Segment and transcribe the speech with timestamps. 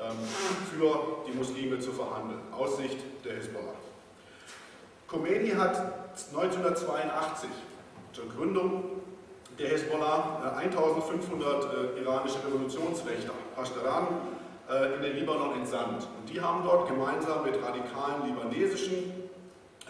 [0.00, 0.16] ähm,
[0.70, 3.74] für die Muslime zu verhandeln, aus Sicht der Hisbollah.
[5.08, 5.76] Khomeini hat
[6.32, 7.48] 1982
[8.12, 8.84] zur Gründung
[9.58, 11.64] der Hisbollah 1500
[11.96, 14.06] äh, iranische Revolutionswächter, Pashtaran,
[14.70, 16.06] äh, in den Libanon entsandt.
[16.18, 19.12] Und die haben dort gemeinsam mit radikalen libanesischen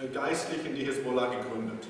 [0.00, 1.86] äh, Geistlichen die Hisbollah gegründet.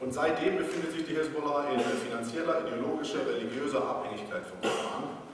[0.00, 5.25] Und seitdem befindet sich die Hisbollah in finanzieller, ideologischer, religiöser Abhängigkeit vom Iran.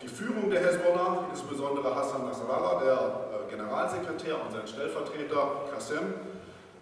[0.00, 6.14] Die Führung der Hisbollah, insbesondere Hassan Nasrallah, der Generalsekretär und sein Stellvertreter Qasem,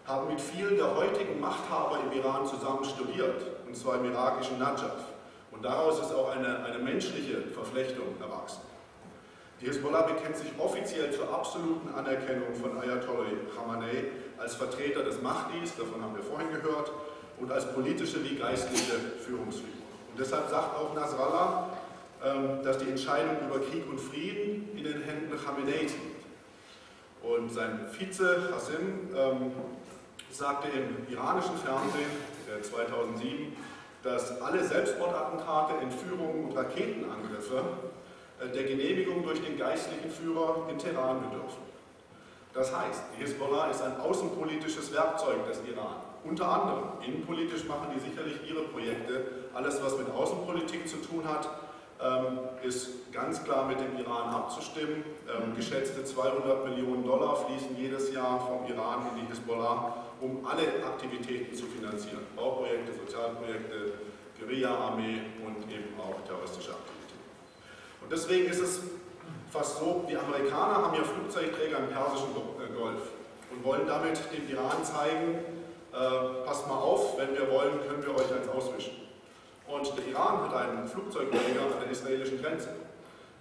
[0.06, 5.00] haben mit vielen der heutigen Machthaber im Iran zusammen studiert, und zwar im irakischen Najaf.
[5.50, 8.60] Und daraus ist auch eine, eine menschliche Verflechtung erwachsen.
[9.62, 15.74] Die Hisbollah bekennt sich offiziell zur absoluten Anerkennung von Ayatollah Khamenei als Vertreter des Mahdis,
[15.74, 16.92] davon haben wir vorhin gehört,
[17.40, 19.72] und als politische wie geistliche Führungsfigur.
[20.10, 21.70] Und deshalb sagt auch Nasrallah,
[22.64, 26.24] dass die Entscheidung über Krieg und Frieden in den Händen Khamenei liegt.
[27.22, 29.52] Und sein Vize Hassim ähm,
[30.30, 32.10] sagte im iranischen Fernsehen
[32.62, 33.56] 2007,
[34.02, 37.62] dass alle Selbstmordattentate, Entführungen und Raketenangriffe
[38.40, 41.66] äh, der Genehmigung durch den geistlichen Führer in Teheran bedürfen.
[42.54, 45.96] Das heißt, die Hisbollah ist ein außenpolitisches Werkzeug des Iran.
[46.24, 49.26] Unter anderem, innenpolitisch machen die sicherlich ihre Projekte.
[49.52, 51.65] Alles, was mit Außenpolitik zu tun hat, ähm,
[52.62, 55.04] ist ganz klar mit dem Iran abzustimmen.
[55.26, 60.84] Ähm, geschätzte 200 Millionen Dollar fließen jedes Jahr vom Iran in die Hisbollah, um alle
[60.84, 62.20] Aktivitäten zu finanzieren.
[62.36, 63.92] Bauprojekte, Sozialprojekte,
[64.38, 67.24] Guerilla-Armee und eben auch terroristische Aktivitäten.
[68.02, 68.80] Und deswegen ist es
[69.50, 72.28] fast so, die Amerikaner haben ja Flugzeugträger im Persischen
[72.60, 73.00] äh, Golf
[73.50, 75.38] und wollen damit dem Iran zeigen,
[75.92, 79.05] äh, passt mal auf, wenn wir wollen, können wir euch eins auswischen.
[79.68, 82.68] Und der Iran hat einen Flugzeugträger an der israelischen Grenze.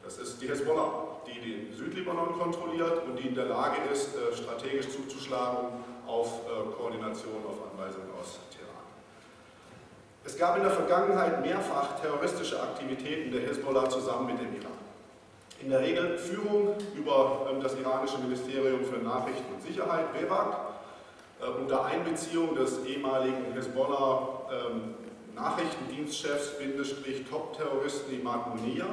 [0.04, 4.36] Das ist die Hezbollah, die den Südlibanon kontrolliert und die in der Lage ist, äh,
[4.36, 5.70] strategisch zuzuschlagen
[6.08, 8.76] auf äh, Koordination, auf Anweisungen aus Teheran.
[10.24, 14.72] Es gab in der Vergangenheit mehrfach terroristische Aktivitäten der Hezbollah zusammen mit dem Iran.
[15.62, 20.58] In der Regel Führung über ähm, das iranische Ministerium für Nachrichten und Sicherheit, BEWAG,
[21.42, 24.42] äh, unter Einbeziehung des ehemaligen Hezbollah
[25.36, 28.86] Nachrichtendienstchefs, Bindestrich Top-Terroristen Imad Munir,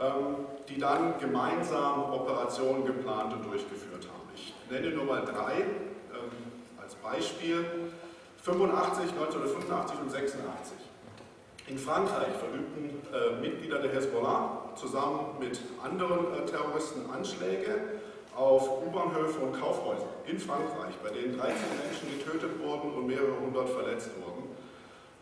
[0.00, 0.36] ähm,
[0.68, 4.28] die dann gemeinsam Operationen geplant und durchgeführt haben.
[4.34, 6.30] Ich nenne nur mal drei ähm,
[6.80, 7.64] als Beispiel.
[8.42, 10.76] 85, 1985 und 86.
[11.66, 17.98] In Frankreich verübten äh, Mitglieder der Hezbollah zusammen mit anderen äh, Terroristen Anschläge
[18.34, 23.68] auf U-Bahnhöfe und Kaufhäuser in Frankreich, bei denen 13 Menschen getötet wurden und mehrere hundert
[23.68, 24.37] verletzt wurden.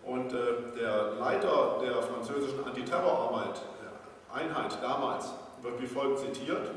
[0.06, 6.70] Und äh, der Leiter der französischen Antiterrorarbeit, der Einheit damals, wird wie folgt zitiert.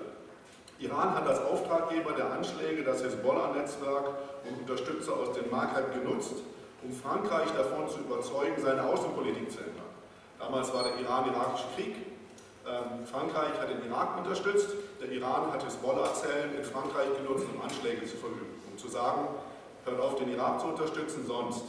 [0.80, 4.10] Iran hat als Auftraggeber der Anschläge das Hezbollah-Netzwerk
[4.50, 6.36] und Unterstützer aus dem Maghreb genutzt,
[6.82, 9.86] um Frankreich davon zu überzeugen, seine Außenpolitik zu ändern.
[10.40, 11.96] Damals war der Iran-Irakische Krieg.
[12.66, 14.70] Ähm, Frankreich hat den Irak unterstützt,
[15.00, 19.28] der Iran hat Hezbollah-Zellen in Frankreich genutzt, um Anschläge zu verüben, um zu sagen,
[19.86, 21.64] hört auf, den Irak zu unterstützen, sonst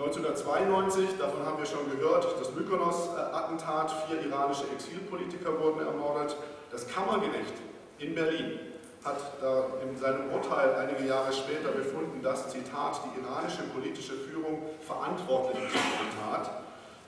[0.00, 6.36] 1992, davon haben wir schon gehört, das Mykonos-Attentat, vier iranische Exilpolitiker wurden ermordet.
[6.72, 7.52] Das Kammergericht
[7.98, 8.58] in Berlin
[9.04, 14.62] hat da in seinem Urteil einige Jahre später befunden, dass, Zitat, die iranische politische Führung
[14.80, 16.50] verantwortlich ist für die Tat.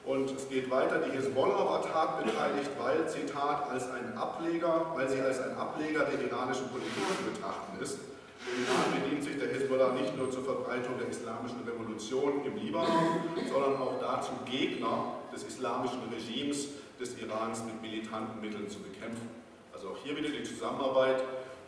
[0.04, 5.22] Und es geht weiter, die Hezbollah war tatbeteiligt, weil, Zitat, als ein Ableger, weil sie
[5.22, 8.11] als ein Ableger der iranischen Politik zu betrachten ist.
[8.50, 13.76] Iran bedient sich der Hezbollah nicht nur zur Verbreitung der islamischen Revolution im Libanon, sondern
[13.76, 19.28] auch dazu, Gegner des islamischen Regimes des Irans mit militanten Mitteln zu bekämpfen.
[19.72, 21.22] Also auch hier wieder die Zusammenarbeit,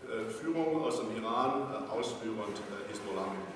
[0.04, 3.54] äh, Führung aus dem Iran, äh, ausführend äh, Hezbollah-Mitglieder.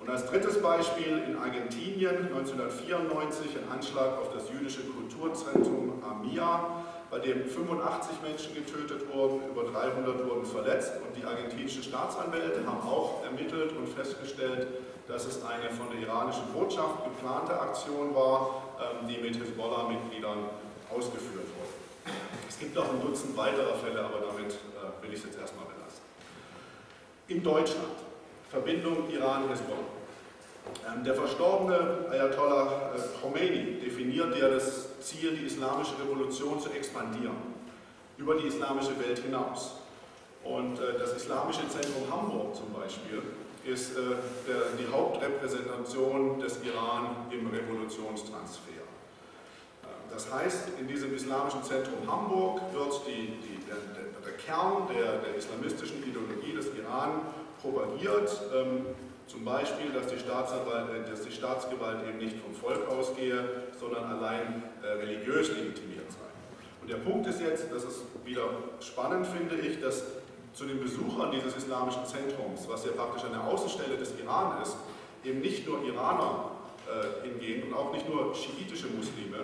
[0.00, 7.20] Und als drittes Beispiel in Argentinien 1994 ein Anschlag auf das jüdische Kulturzentrum Amia bei
[7.20, 13.22] dem 85 Menschen getötet wurden, über 300 wurden verletzt und die argentinischen Staatsanwälte haben auch
[13.22, 14.66] ermittelt und festgestellt,
[15.06, 20.38] dass es eine von der iranischen Botschaft geplante Aktion war, ähm, die mit Hezbollah-Mitgliedern
[20.90, 22.16] ausgeführt wurde.
[22.48, 25.66] Es gibt noch ein Dutzend weiterer Fälle, aber damit äh, will ich es jetzt erstmal
[25.66, 26.02] belassen.
[27.28, 27.94] In Deutschland,
[28.50, 30.03] Verbindung Iran-Hezbollah.
[30.86, 37.36] Ähm, der verstorbene Ayatollah äh, Khomeini definiert ja das Ziel, die islamische Revolution zu expandieren,
[38.16, 39.76] über die islamische Welt hinaus.
[40.42, 43.22] Und äh, das Islamische Zentrum Hamburg zum Beispiel
[43.64, 44.00] ist äh,
[44.78, 48.84] die Hauptrepräsentation des Iran im Revolutionstransfer.
[50.10, 53.76] Das heißt, in diesem islamischen Zentrum Hamburg wird die, die, der,
[54.24, 57.22] der, Kern der, der, islamistischen Ideologie des Iran
[57.60, 58.40] propagiert.
[59.26, 64.62] Zum Beispiel, dass die, äh, dass die, Staatsgewalt eben nicht vom Volk ausgehe, sondern allein
[64.82, 66.18] äh, religiös legitimiert sei.
[66.82, 68.48] Und der Punkt ist jetzt, das ist wieder
[68.80, 70.04] spannend, finde ich, dass
[70.52, 74.76] zu den Besuchern dieses islamischen Zentrums, was ja praktisch eine Außenstelle des Iran ist,
[75.24, 76.50] eben nicht nur Iraner
[76.86, 79.38] äh, hingehen und auch nicht nur schiitische Muslime,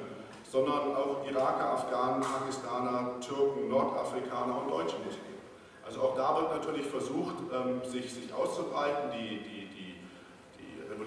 [0.50, 5.41] sondern auch Iraker, Afghanen, Pakistaner, Türken, Nordafrikaner und deutsche Muslime.
[5.87, 9.60] Also auch da wird natürlich versucht, ähm, sich, sich auszubreiten, die, die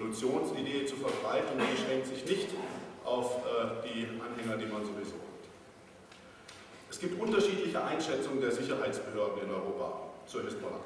[0.03, 2.49] Revolutionsidee zu verbreiten und die schränkt sich nicht
[3.05, 5.43] auf äh, die Anhänger, die man sowieso hat.
[6.89, 10.79] Es gibt unterschiedliche Einschätzungen der Sicherheitsbehörden in Europa zur Hisbollah.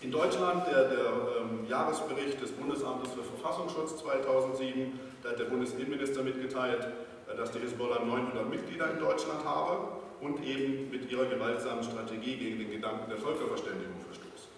[0.00, 1.06] In Deutschland der, der
[1.40, 6.86] ähm, Jahresbericht des Bundesamtes für Verfassungsschutz 2007, da hat der Bundesinnenminister mitgeteilt,
[7.28, 12.36] äh, dass die Hisbollah 900 Mitglieder in Deutschland habe und eben mit ihrer gewaltsamen Strategie
[12.36, 14.48] gegen den Gedanken der Völkerverständigung verstoßen.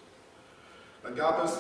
[1.03, 1.59] Dann gab es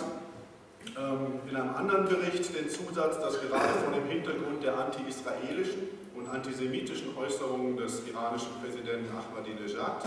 [1.48, 7.16] in einem anderen Bericht den Zusatz, dass gerade vor dem Hintergrund der anti-israelischen und antisemitischen
[7.16, 10.04] Äußerungen des iranischen Präsidenten Ahmadinejad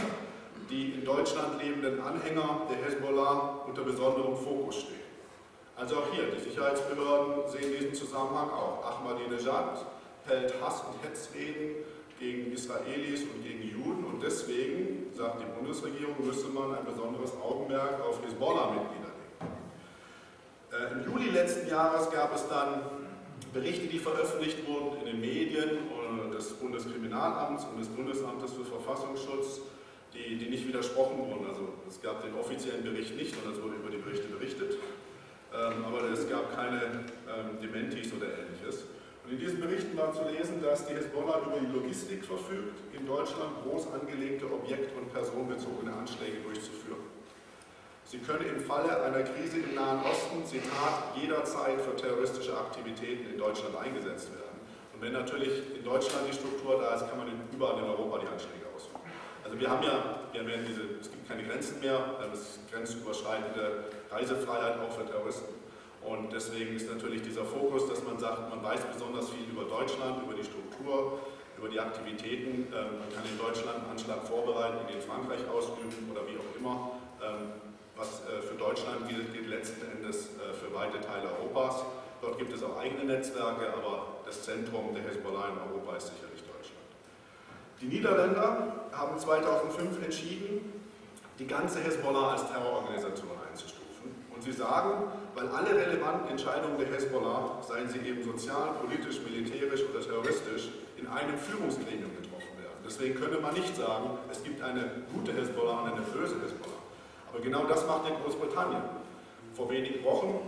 [0.70, 5.06] die in Deutschland lebenden Anhänger der Hezbollah unter besonderem Fokus stehen.
[5.76, 8.84] Also auch hier, die Sicherheitsbehörden sehen diesen Zusammenhang auch.
[8.84, 9.86] Ahmadinejad
[10.26, 11.84] hält Hass- und Hetzreden
[12.20, 18.02] gegen Israelis und gegen Juden und deswegen, sagt die Bundesregierung, müsse man ein besonderes Augenmerk
[18.02, 19.05] auf Hezbollah-Mitglieder
[20.92, 22.82] Im Juli letzten Jahres gab es dann
[23.54, 25.70] Berichte, die veröffentlicht wurden in den Medien
[26.36, 29.62] des Bundeskriminalamts und des Bundesamtes für Verfassungsschutz,
[30.14, 31.48] die, die nicht widersprochen wurden.
[31.48, 34.78] Also es gab den offiziellen Bericht nicht, sondern es wurde über die Berichte berichtet.
[35.54, 38.86] Ähm, aber es gab keine ähm, Dementis oder ähnliches.
[39.24, 43.08] Und in diesen Berichten war zu lesen, dass die Hezbollah über die Logistik verfügt, in
[43.08, 47.15] Deutschland groß angelegte Objekt- und personenbezogene Anschläge durchzuführen.
[48.06, 53.38] Sie könne im Falle einer Krise im Nahen Osten, Zitat, jederzeit für terroristische Aktivitäten in
[53.40, 54.62] Deutschland eingesetzt werden.
[54.94, 58.28] Und wenn natürlich in Deutschland die Struktur da ist, kann man überall in Europa die
[58.28, 59.02] Anschläge ausführen.
[59.44, 61.98] Also wir haben ja, wir haben ja diese, es gibt keine Grenzen mehr,
[62.32, 65.56] es ist grenzüberschreitende Reisefreiheit auch für Terroristen.
[66.06, 70.22] Und deswegen ist natürlich dieser Fokus, dass man sagt, man weiß besonders viel über Deutschland,
[70.22, 71.26] über die Struktur,
[71.58, 72.70] über die Aktivitäten.
[72.70, 76.54] Ähm, man kann in Deutschland einen Anschlag vorbereiten, den in Frankreich ausüben oder wie auch
[76.62, 76.92] immer.
[77.96, 81.86] Was äh, für Deutschland gilt, gilt letzten Endes äh, für weite Teile Europas.
[82.22, 86.42] Dort gibt es auch eigene Netzwerke, aber das Zentrum der Hezbollah in Europa ist sicherlich
[86.44, 86.84] Deutschland.
[87.80, 90.84] Die Niederländer haben 2005 entschieden,
[91.40, 94.12] die ganze Hezbollah als Terrororganisation einzustufen.
[94.34, 99.84] Und sie sagen, weil alle relevanten Entscheidungen der Hezbollah, seien sie eben sozial, politisch, militärisch
[99.90, 102.80] oder terroristisch, in einem Führungsgremium getroffen werden.
[102.86, 106.75] Deswegen könne man nicht sagen, es gibt eine gute Hezbollah und eine böse Hezbollah.
[107.36, 108.82] Aber genau das macht ja Großbritannien.
[109.56, 110.40] Vor wenigen Wochen,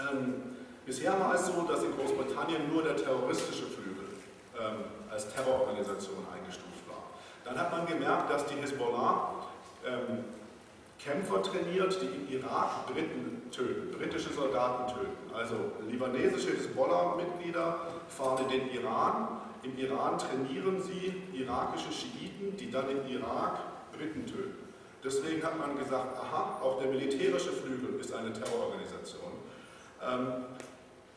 [0.00, 4.04] ähm, bisher war es so, dass in Großbritannien nur der terroristische Flügel
[4.58, 7.04] ähm, als Terrororganisation eingestuft war.
[7.44, 9.46] Dann hat man gemerkt, dass die Hezbollah
[9.86, 10.24] ähm,
[10.98, 15.32] Kämpfer trainiert, die im Irak Briten töten, britische Soldaten töten.
[15.32, 15.54] Also
[15.88, 17.78] libanesische Hisbollah-Mitglieder
[18.08, 19.28] fahren in den Iran.
[19.62, 23.60] Im Iran trainieren sie irakische Schiiten, die dann im Irak
[23.92, 24.67] Briten töten.
[25.04, 29.32] Deswegen hat man gesagt, aha, auch der militärische Flügel ist eine Terrororganisation.
[30.02, 30.44] Ähm,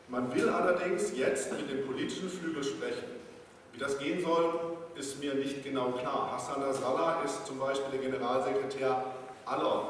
[0.08, 3.04] man will allerdings jetzt mit dem politischen Flügel sprechen.
[3.72, 6.32] Wie das gehen soll, ist mir nicht genau klar.
[6.32, 9.04] Hassan Nasrallah ist zum Beispiel der Generalsekretär
[9.46, 9.86] aller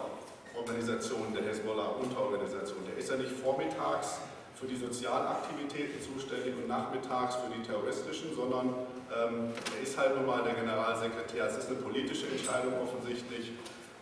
[0.56, 2.86] Organisationen der Hezbollah, Unterorganisationen.
[2.86, 4.18] Der ist ja nicht vormittags
[4.54, 8.68] für die Sozialaktivitäten zuständig und nachmittags für die terroristischen, sondern
[9.10, 11.46] ähm, er ist halt nun mal der Generalsekretär.
[11.46, 13.52] Es ist eine politische Entscheidung offensichtlich,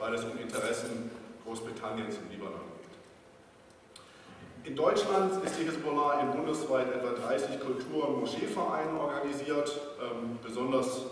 [0.01, 1.11] weil es um Interessen
[1.45, 4.71] Großbritanniens im Libanon geht.
[4.71, 11.03] In Deutschland ist die Hezbollah in bundesweit etwa 30 Kultur- und Moscheevereinen organisiert, ähm, besonders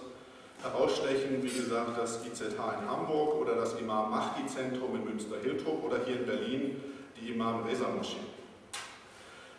[0.63, 5.99] herausstechen, wie gesagt, das IZH in Hamburg oder das Imam Mahdi Zentrum in Münster-Hiltrup oder
[6.05, 6.83] hier in Berlin
[7.21, 8.17] die Imam Reza Moschee.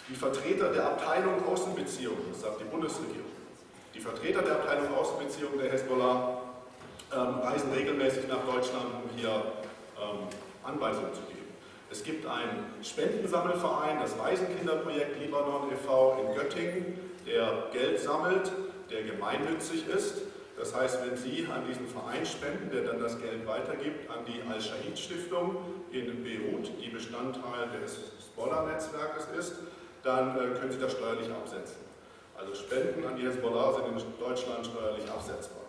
[0.09, 3.29] Die Vertreter der Abteilung Außenbeziehungen, das sagt die Bundesregierung,
[3.93, 6.48] die Vertreter der Abteilung Außenbeziehungen der Hezbollah
[7.13, 10.27] ähm, reisen regelmäßig nach Deutschland, um hier ähm,
[10.63, 11.47] Anweisungen zu geben.
[11.91, 16.25] Es gibt einen Spendensammelverein, das Waisenkinderprojekt Libanon e.V.
[16.25, 18.51] in Göttingen, der Geld sammelt,
[18.89, 20.21] der gemeinnützig ist
[20.59, 24.41] das heißt, wenn Sie an diesen Verein spenden, der dann das Geld weitergibt an die
[24.51, 25.55] Al-Shahid-Stiftung
[25.91, 29.55] in Beirut, die Bestandteil des Hezbollah-Netzwerkes ist,
[30.03, 31.77] dann äh, können Sie das steuerlich absetzen.
[32.37, 35.63] Also Spenden an die Hezbollah sind in Deutschland steuerlich absetzbar.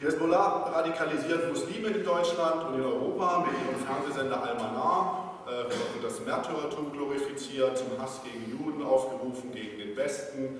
[0.00, 5.64] Die Hezbollah radikalisiert Muslime in Deutschland und in Europa mit ihrem Fernsehsender Al-Manar, äh,
[5.94, 10.58] wird das Märtyrertum glorifiziert, zum Hass gegen Juden aufgerufen, gegen den Westen,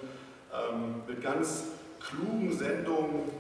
[0.53, 1.69] ähm, mit ganz
[2.01, 3.31] klugen Sendungen,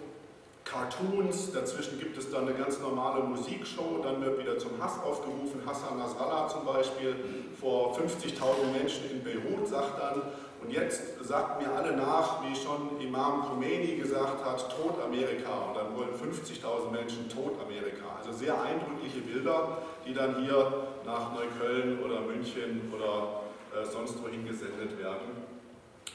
[0.64, 5.60] Cartoons, dazwischen gibt es dann eine ganz normale Musikshow, dann wird wieder zum Hass aufgerufen,
[5.66, 7.14] Hassan Nasrallah zum Beispiel,
[7.60, 10.22] vor 50.000 Menschen in Beirut sagt dann,
[10.62, 15.76] und jetzt sagt mir alle nach, wie schon Imam Khomeini gesagt hat, Tod Amerika, und
[15.76, 18.04] dann wollen 50.000 Menschen Tod Amerika.
[18.18, 23.42] Also sehr eindrückliche Bilder, die dann hier nach Neukölln oder München oder
[23.74, 25.48] äh, sonst wohin gesendet werden.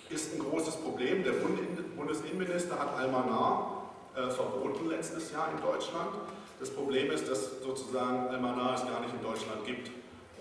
[0.09, 1.23] Ist ein großes Problem.
[1.23, 1.33] Der
[1.97, 3.85] Bundesinnenminister hat Almanar
[4.15, 6.11] äh, verboten letztes Jahr in Deutschland.
[6.59, 9.89] Das Problem ist, dass sozusagen Almanar es gar nicht in Deutschland gibt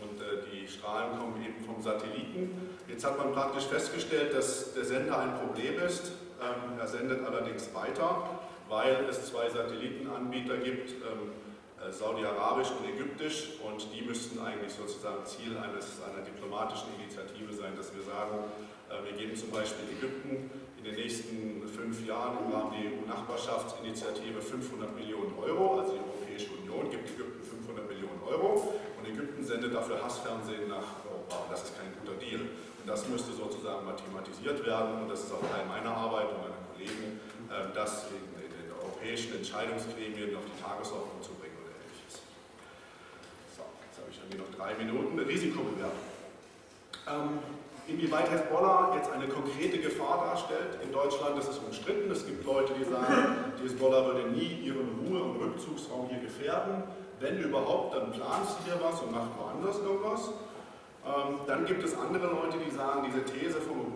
[0.04, 2.76] und äh, die Strahlen kommen eben vom Satelliten.
[2.88, 6.12] Jetzt hat man praktisch festgestellt, dass der Sender ein Problem ist.
[6.40, 8.28] Ähm, er sendet allerdings weiter,
[8.68, 11.32] weil es zwei Satellitenanbieter gibt, ähm,
[11.80, 17.72] äh, Saudi-Arabisch und Ägyptisch und die müssten eigentlich sozusagen Ziel eines, einer diplomatischen Initiative sein,
[17.76, 18.44] dass wir sagen,
[18.90, 24.40] äh, wir geben zum Beispiel Ägypten in den nächsten fünf Jahren im Rahmen der EU-Nachbarschaftsinitiative
[24.40, 28.74] 500 Millionen Euro, also die Europäische Union gibt Ägypten 500 Millionen Euro
[29.14, 31.46] Ägypten sendet dafür Hassfernsehen nach Europa.
[31.50, 32.42] Das ist kein guter Deal.
[32.42, 36.60] Und das müsste sozusagen mathematisiert werden und das ist auch Teil meiner Arbeit und meiner
[36.68, 42.20] Kollegen, ähm, das in den europäischen Entscheidungsgremien auf die Tagesordnung zu bringen oder ähnliches.
[43.56, 45.16] So, jetzt habe ich irgendwie noch drei Minuten.
[45.16, 46.04] Risikobewertung.
[47.08, 47.38] Ähm,
[47.86, 52.10] Inwieweit Hezbollah jetzt eine konkrete Gefahr darstellt in Deutschland, das ist umstritten.
[52.10, 56.84] Es gibt Leute, die sagen, die Hezbollah würde nie ihren Ruhe- und Rückzugsraum hier gefährden.
[57.20, 60.30] Wenn überhaupt, dann plant sie hier was und macht woanders irgendwas.
[61.06, 63.92] Ähm, dann gibt es andere Leute, die sagen, diese These vom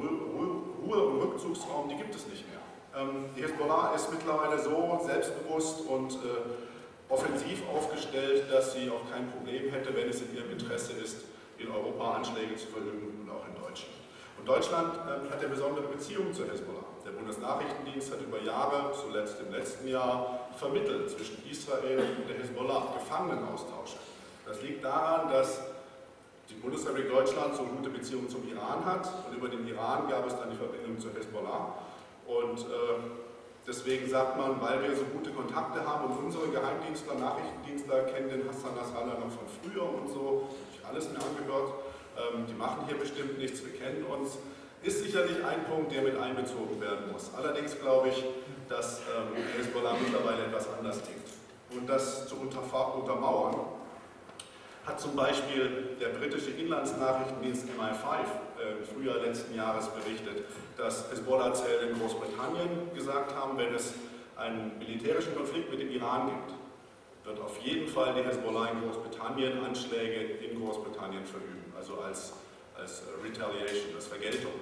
[0.85, 2.61] Ruhe- und Rückzugsraum, die gibt es nicht mehr.
[2.97, 9.31] Ähm, die Hezbollah ist mittlerweile so selbstbewusst und äh, offensiv aufgestellt, dass sie auch kein
[9.31, 11.25] Problem hätte, wenn es in ihrem Interesse ist,
[11.59, 13.95] in Europa Anschläge zu verüben und auch in Deutschland.
[14.39, 16.85] Und Deutschland äh, hat ja besondere Beziehungen zur Hezbollah.
[17.05, 22.95] Der Bundesnachrichtendienst hat über Jahre, zuletzt im letzten Jahr, vermittelt zwischen Israel und der Hezbollah
[22.99, 23.97] Gefangenenaustausche.
[24.47, 25.61] Das liegt daran, dass
[26.51, 30.35] die Bundesrepublik Deutschland so gute Beziehungen zum Iran hat und über den Iran gab es
[30.37, 31.75] dann die Verbindung zur Hezbollah.
[32.27, 32.99] Und äh,
[33.67, 38.49] deswegen sagt man, weil wir so gute Kontakte haben und unsere Geheimdienstler, Nachrichtendienstler kennen den
[38.49, 40.49] Hassan Nasrallah noch von früher und so,
[40.89, 41.75] alles mir angehört.
[42.17, 44.39] Ähm, die machen hier bestimmt nichts, wir kennen uns.
[44.83, 47.31] Ist sicherlich ein Punkt, der mit einbezogen werden muss.
[47.37, 48.25] Allerdings glaube ich,
[48.69, 51.29] dass ähm, Hezbollah mittlerweile etwas anders denkt.
[51.71, 53.57] Und das zu untermauern,
[54.87, 58.05] hat zum Beispiel der britische Inlandsnachrichtendienst MI5
[58.59, 60.45] äh, im Frühjahr letzten Jahres berichtet,
[60.77, 63.93] dass Hezbollah-Zellen in Großbritannien gesagt haben, wenn es
[64.37, 66.59] einen militärischen Konflikt mit dem Iran gibt,
[67.27, 72.33] wird auf jeden Fall die Hezbollah in Großbritannien Anschläge in Großbritannien verüben, also als,
[72.75, 74.53] als Retaliation, als Vergeltung.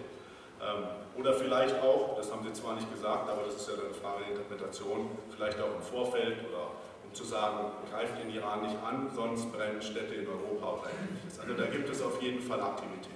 [0.61, 0.85] Ähm,
[1.19, 4.25] oder vielleicht auch, das haben Sie zwar nicht gesagt, aber das ist ja eine Frage
[4.25, 6.73] der Interpretation, vielleicht auch im Vorfeld oder
[7.05, 11.41] um zu sagen, greift den Iran nicht an, sonst brennen Städte in Europa oder ähnliches.
[11.41, 13.13] Also da gibt es auf jeden Fall Aktivität.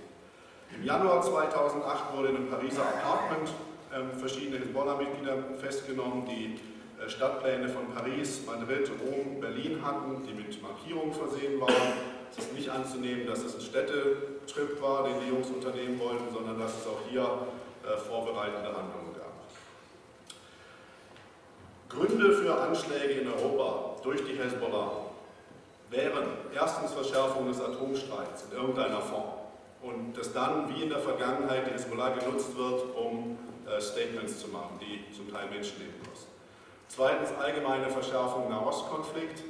[0.75, 3.51] Im Januar 2008 wurde in einem Pariser Apartment
[3.93, 6.61] ähm, verschiedene Hezbollah-Mitglieder festgenommen, die
[7.03, 12.20] äh, Stadtpläne von Paris, Madrid, Rom, Berlin hatten, die mit Markierungen versehen waren.
[12.31, 16.59] Es ist nicht anzunehmen, dass es ein Städtetrip war, den die Jungs unternehmen wollten, sondern
[16.59, 19.31] dass es auch hier äh, vorbereitende Handlungen gab.
[21.89, 24.93] Gründe für Anschläge in Europa durch die Hezbollah
[25.91, 29.41] wären erstens Verschärfung des Atomstreits in irgendeiner Form
[29.83, 34.49] und dass dann, wie in der Vergangenheit, die Hezbollah genutzt wird, um äh, Statements zu
[34.49, 36.31] machen, die zum Teil Menschenleben kosten.
[36.89, 39.43] Zweitens allgemeine Verschärfung Nahostkonflikt,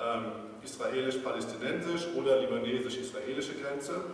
[0.00, 4.04] ähm, israelisch-palästinensisch oder libanesisch-israelische Grenze.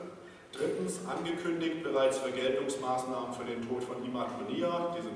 [0.53, 5.13] Drittens angekündigt bereits Vergeltungsmaßnahmen für den Tod von Imad Munir, diesem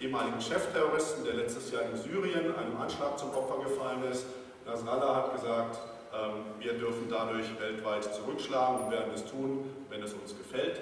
[0.00, 4.26] ehemaligen Chefterroristen, der letztes Jahr in Syrien einem Anschlag zum Opfer gefallen ist.
[4.66, 5.78] Nasrallah hat gesagt,
[6.12, 10.80] ähm, wir dürfen dadurch weltweit zurückschlagen und werden es tun, wenn es uns gefällt.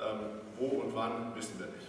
[0.00, 1.88] Ähm, wo und wann wissen wir nicht.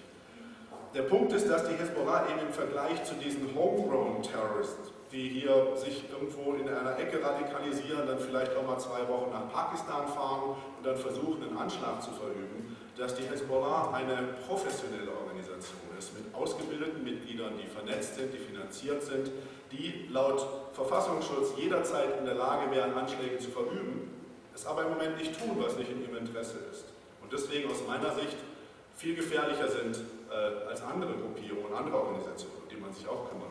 [0.94, 5.68] Der Punkt ist, dass die Hezbollah eben im Vergleich zu diesen Homegrown Terrorists, die hier
[5.76, 10.56] sich irgendwo in einer Ecke radikalisieren, dann vielleicht auch mal zwei Wochen nach Pakistan fahren
[10.78, 16.34] und dann versuchen, einen Anschlag zu verüben, dass die Hezbollah eine professionelle Organisation ist, mit
[16.34, 19.30] ausgebildeten Mitgliedern, die vernetzt sind, die finanziert sind,
[19.72, 24.10] die laut Verfassungsschutz jederzeit in der Lage wären, Anschläge zu verüben,
[24.56, 26.86] es aber im Moment nicht tun, was nicht in ihrem Interesse ist.
[27.22, 28.38] Und deswegen aus meiner Sicht
[28.96, 33.42] viel gefährlicher sind äh, als andere Gruppierungen, andere Organisationen, um die man sich auch kümmern
[33.42, 33.43] muss.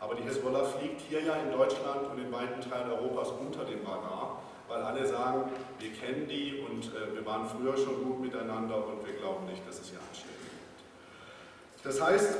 [0.00, 3.84] Aber die Hezbollah fliegt hier ja in Deutschland und in weiten Teilen Europas unter dem
[3.86, 8.76] Radar, weil alle sagen, wir kennen die und äh, wir waren früher schon gut miteinander
[8.76, 11.84] und wir glauben nicht, dass es hier Anschläge gibt.
[11.84, 12.36] Das heißt,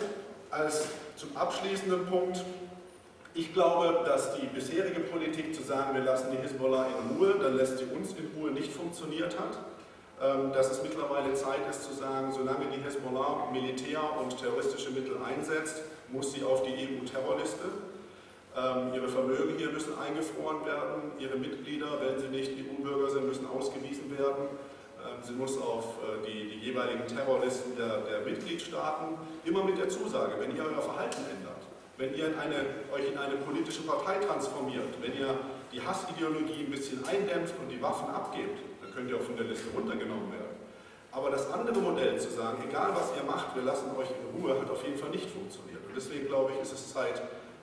[0.50, 2.44] als zum abschließenden Punkt,
[3.34, 7.56] ich glaube, dass die bisherige Politik zu sagen, wir lassen die Hisbollah in Ruhe, dann
[7.56, 9.58] lässt sie uns in Ruhe nicht funktioniert hat.
[10.18, 15.18] Ähm, dass es mittlerweile Zeit ist zu sagen, solange die Hisbollah Militär und terroristische Mittel
[15.22, 17.64] einsetzt, muss sie auf die EU-Terrorliste.
[18.56, 23.46] Ähm, ihre Vermögen hier müssen eingefroren werden, ihre Mitglieder, wenn sie nicht EU-Bürger sind, müssen
[23.46, 24.48] ausgewiesen werden.
[24.96, 29.88] Ähm, sie muss auf äh, die, die jeweiligen Terrorlisten der, der Mitgliedstaaten, immer mit der
[29.88, 31.60] Zusage, wenn ihr euer Verhalten ändert,
[31.98, 32.56] wenn ihr in eine,
[32.94, 35.36] euch in eine politische Partei transformiert, wenn ihr
[35.72, 39.46] die Hassideologie ein bisschen eindämpft und die Waffen abgebt, dann könnt ihr auch von der
[39.46, 40.45] Liste runtergenommen werden.
[41.16, 44.60] Aber das andere Modell zu sagen, egal was ihr macht, wir lassen euch in Ruhe,
[44.60, 45.80] hat auf jeden Fall nicht funktioniert.
[45.88, 47.22] Und deswegen glaube ich, ist es Zeit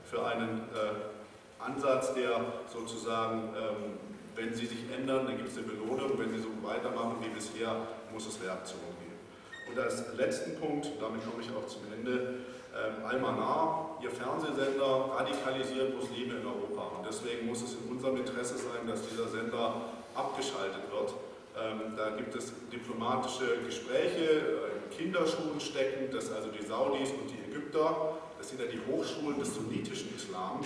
[0.09, 3.99] für einen äh, Ansatz, der sozusagen, ähm,
[4.35, 7.75] wenn sie sich ändern, dann gibt es eine Belohnung, wenn sie so weitermachen wie bisher,
[8.11, 9.21] muss es Reaktionen geben.
[9.69, 12.41] Und als letzten Punkt, damit komme ich auch zum Ende,
[12.73, 16.97] ähm, Al-Manar, ihr Fernsehsender, radikalisiert Muslime in Europa.
[16.97, 19.75] Und deswegen muss es in unserem Interesse sein, dass dieser Sender
[20.15, 21.13] abgeschaltet wird.
[21.55, 27.29] Ähm, da gibt es diplomatische Gespräche, äh, in Kinderschuhen stecken, dass also die Saudis und
[27.29, 30.61] die Ägypter, das sind ja die Hochschulen des sunnitischen Islam,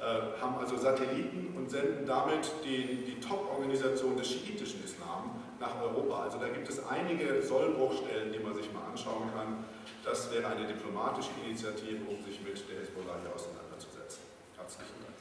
[0.00, 6.24] äh, haben also Satelliten und senden damit die, die Top-Organisation des schiitischen Islam nach Europa.
[6.24, 9.64] Also da gibt es einige Sollbruchstellen, die man sich mal anschauen kann.
[10.04, 14.20] Das wäre eine diplomatische Initiative, um sich mit der Hezbollah hier auseinanderzusetzen.
[14.56, 15.14] Herzlichen Dank.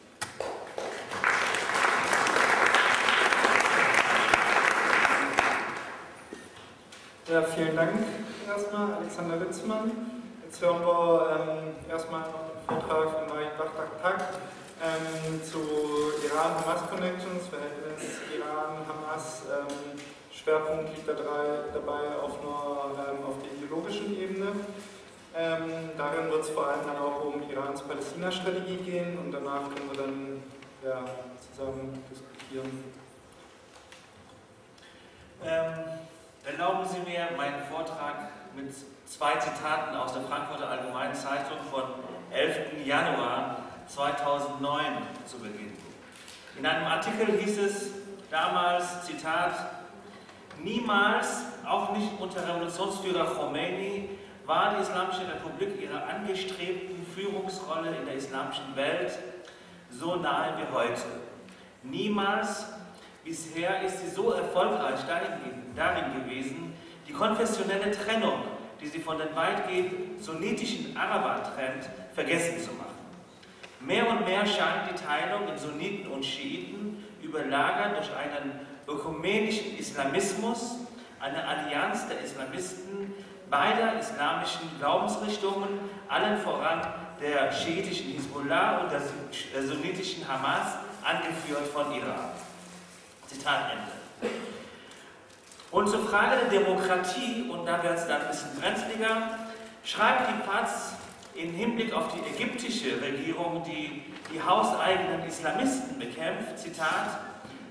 [7.32, 7.92] Ja, vielen Dank
[8.48, 9.92] erstmal, Alexander Witzmann.
[10.44, 14.34] Jetzt hören wir ähm, erstmal noch den Vortrag von Marek Bachtak
[14.82, 15.60] ähm, zu
[16.26, 19.44] Iran-Hamas-Connections, Verhältnis Iran-Hamas.
[19.54, 20.00] Ähm,
[20.32, 24.48] Schwerpunkt liegt da drei, dabei auf, einer, ähm, auf der ideologischen Ebene.
[25.36, 29.90] Ähm, darin wird es vor allem dann auch um Irans Palästina-Strategie gehen und danach können
[29.92, 30.44] wir dann
[30.84, 31.06] ja,
[31.52, 32.84] zusammen diskutieren.
[36.46, 38.74] Erlauben Sie mir, meinen Vortrag mit
[39.06, 41.84] zwei Zitaten aus der Frankfurter Allgemeinen Zeitung von
[42.32, 42.86] 11.
[42.86, 44.84] Januar 2009
[45.26, 45.78] zu beginnen.
[46.60, 47.92] In einem Artikel hieß es
[48.30, 49.54] damals, Zitat,
[50.62, 54.10] niemals, auch nicht unter Revolutionsführer Khomeini,
[54.46, 59.18] war die Islamische Republik ihrer angestrebten Führungsrolle in der islamischen Welt
[59.90, 61.04] so nahe wie heute.
[61.84, 62.66] Niemals
[63.24, 66.74] bisher ist sie so erfolgreich dahingehend darin gewesen,
[67.08, 68.44] die konfessionelle Trennung,
[68.82, 72.94] die sie von den weitgehend sunnitischen Arabern trennt, vergessen zu machen.
[73.80, 80.78] Mehr und mehr scheint die Teilung in Sunniten und Schiiten überlagert durch einen ökumenischen Islamismus,
[81.20, 83.14] eine Allianz der Islamisten
[83.50, 85.70] beider islamischen Glaubensrichtungen,
[86.08, 86.82] allen voran
[87.22, 92.32] der schiitischen Hisbollah und der sunnitischen Hamas, angeführt von Iran.
[93.28, 94.34] Zitat Ende.
[95.74, 99.40] Und zur Frage der Demokratie, und da wird es dann ein bisschen brenzliger,
[99.84, 100.94] schreibt die Paz
[101.34, 107.20] im Hinblick auf die ägyptische Regierung, die die hauseigenen Islamisten bekämpft, Zitat,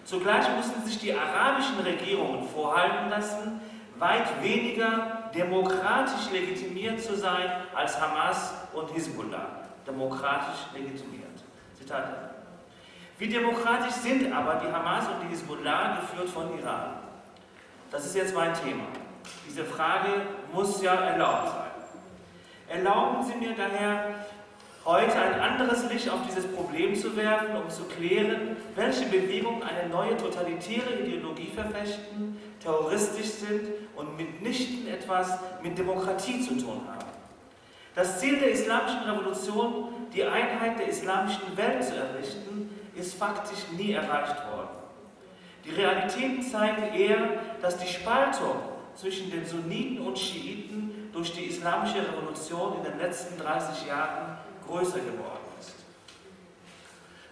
[0.05, 3.61] zugleich müssen sich die arabischen Regierungen vorhalten lassen,
[4.01, 9.61] weit weniger demokratisch legitimiert zu sein als Hamas und Hisbollah.
[9.87, 11.38] Demokratisch legitimiert.
[11.79, 12.35] Zitat.
[13.19, 17.02] Wie demokratisch sind aber die Hamas und die Hisbollah, geführt von Iran?
[17.93, 18.85] Das ist jetzt mein Thema.
[19.47, 22.79] Diese Frage muss ja erlaubt sein.
[22.79, 24.15] Erlauben Sie mir daher,
[24.87, 29.91] heute ein anderes Licht auf dieses Problem zu werfen, um zu klären, welche Bewegungen eine
[29.91, 37.05] neue totalitäre Ideologie verfechten, terroristisch sind und mitnichten etwas mit Demokratie zu tun haben.
[37.95, 43.93] Das Ziel der islamischen Revolution, die Einheit der islamischen Welt zu errichten, ist faktisch nie
[43.93, 44.82] erreicht worden.
[45.64, 47.18] Die Realitäten zeigen eher,
[47.61, 48.57] dass die Spaltung
[48.96, 54.98] zwischen den Sunniten und Schiiten durch die islamische Revolution in den letzten 30 Jahren größer
[54.98, 55.75] geworden ist.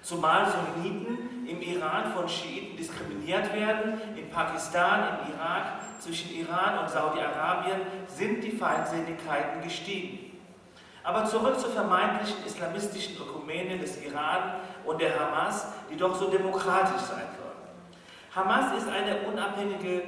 [0.03, 6.91] Zumal Sunniten im Iran von Schiiten diskriminiert werden, in Pakistan, im Irak, zwischen Iran und
[6.91, 10.39] Saudi-Arabien sind die Feindseligkeiten gestiegen.
[11.03, 17.03] Aber zurück zur vermeintlichen islamistischen Ökumene des Iran und der Hamas, die doch so demokratisch
[17.03, 17.40] sein
[18.41, 20.03] Hamas ist eine unabhängige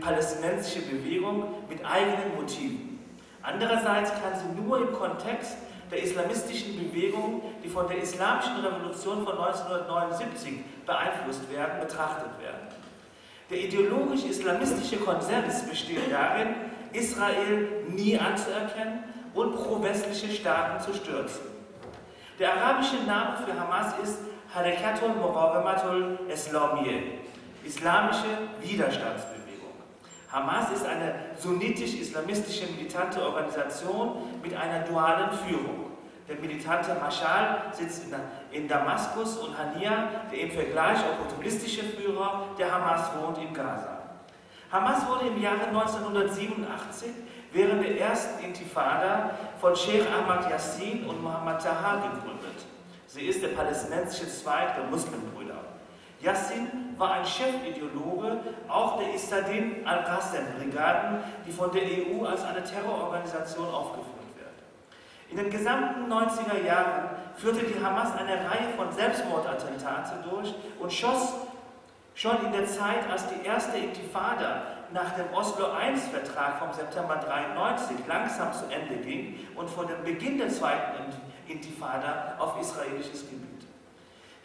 [0.00, 3.00] palästinensische Bewegung mit eigenen Motiven.
[3.42, 5.56] Andererseits kann sie nur im Kontext
[5.90, 12.68] der islamistischen Bewegung, die von der Islamischen Revolution von 1979 beeinflusst werden, betrachtet werden.
[13.50, 16.54] Der ideologisch-islamistische Konsens besteht darin,
[16.92, 21.42] Israel nie anzuerkennen und pro-westliche Staaten zu stürzen.
[22.38, 24.18] Der arabische Name für Hamas ist
[24.54, 27.25] Harekatul Muqawamatul Islamiyeh,
[27.66, 29.46] islamische Widerstandsbewegung.
[30.32, 35.86] Hamas ist eine sunnitisch-islamistische militante Organisation mit einer dualen Führung.
[36.28, 38.04] Der militante Marschall sitzt
[38.50, 43.98] in, Damaskus und Hania, der im Vergleich opportunistische Führer der Hamas wohnt in Gaza.
[44.72, 47.10] Hamas wurde im Jahre 1987
[47.52, 52.66] während der ersten Intifada von Sheikh Ahmad Yassin und Muhammad Taha gegründet.
[53.06, 55.54] Sie ist der palästinensische Zweig der Muslimbrüder.
[56.20, 63.68] Yassin war ein Chefideologe auch der Istadin al-Qassem-Brigaden, die von der EU als eine Terrororganisation
[63.68, 64.06] aufgeführt
[64.36, 65.30] wird.
[65.30, 71.34] In den gesamten 90er Jahren führte die Hamas eine Reihe von Selbstmordattentaten durch und schoss
[72.14, 78.06] schon in der Zeit, als die erste Intifada nach dem Oslo I-Vertrag vom September 1993
[78.06, 81.12] langsam zu Ende ging und vor dem Beginn der zweiten
[81.46, 83.45] Intifada auf israelisches Gebiet.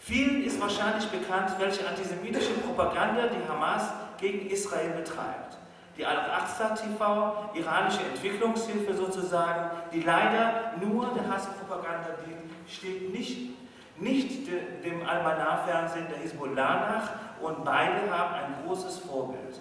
[0.04, 3.84] Vielen ist wahrscheinlich bekannt, welche antisemitische Propaganda die Hamas
[4.20, 5.58] gegen Israel betreibt.
[5.96, 13.52] Die Al-Aqsa TV, iranische Entwicklungshilfe sozusagen, die leider nur der Hasspropaganda dient, steht nicht,
[14.00, 14.48] nicht
[14.84, 17.10] dem Al-Manar-Fernsehen der Hisbollah nach
[17.40, 19.60] und beide haben ein großes Vorbild.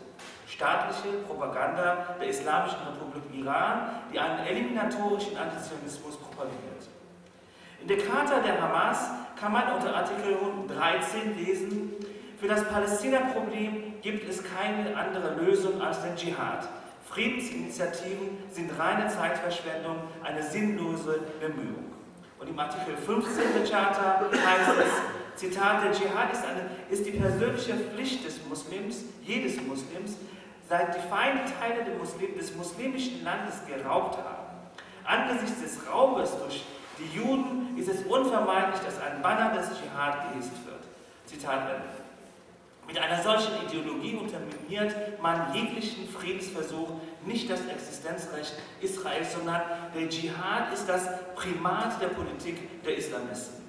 [0.49, 6.89] Staatliche Propaganda der Islamischen Republik Iran, die einen eliminatorischen Antisemitismus propagiert.
[7.83, 10.37] In der Charta der Hamas kann man unter Artikel
[10.69, 11.93] 13 lesen,
[12.39, 16.69] für das Palästina-Problem gibt es keine andere Lösung als den Dschihad.
[17.09, 21.93] Friedensinitiativen sind reine Zeitverschwendung, eine sinnlose Bemühung.
[22.39, 27.13] Und im Artikel 15 der Charta heißt es, Zitat, der Dschihad ist, eine, ist die
[27.13, 30.17] persönliche Pflicht des Muslims, jedes Muslims,
[30.69, 31.85] seit die Feinde Teile
[32.39, 34.57] des muslimischen Landes geraubt haben.
[35.05, 36.65] Angesichts des Raubes durch
[37.01, 40.85] die Juden ist es unvermeidlich, dass ein Banner des Dschihad gehisst wird.
[41.27, 42.01] Zitat Ende.
[42.87, 46.89] Mit einer solchen Ideologie unterminiert man jeglichen Friedensversuch,
[47.25, 49.63] nicht das Existenzrecht Israels, sondern
[49.95, 53.60] der Dschihad ist das Primat der Politik der Islamisten.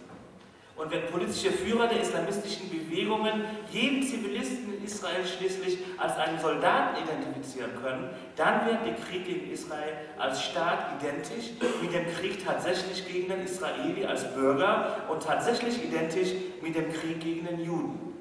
[0.76, 7.04] Und wenn politische Führer der islamistischen Bewegungen jeden Zivilisten in Israel schließlich als einen Soldaten
[7.04, 13.08] identifizieren können, dann wird der Krieg gegen Israel als Staat identisch mit dem Krieg tatsächlich
[13.08, 16.30] gegen den Israeli als Bürger und tatsächlich identisch
[16.62, 18.12] mit dem Krieg gegen den Juden.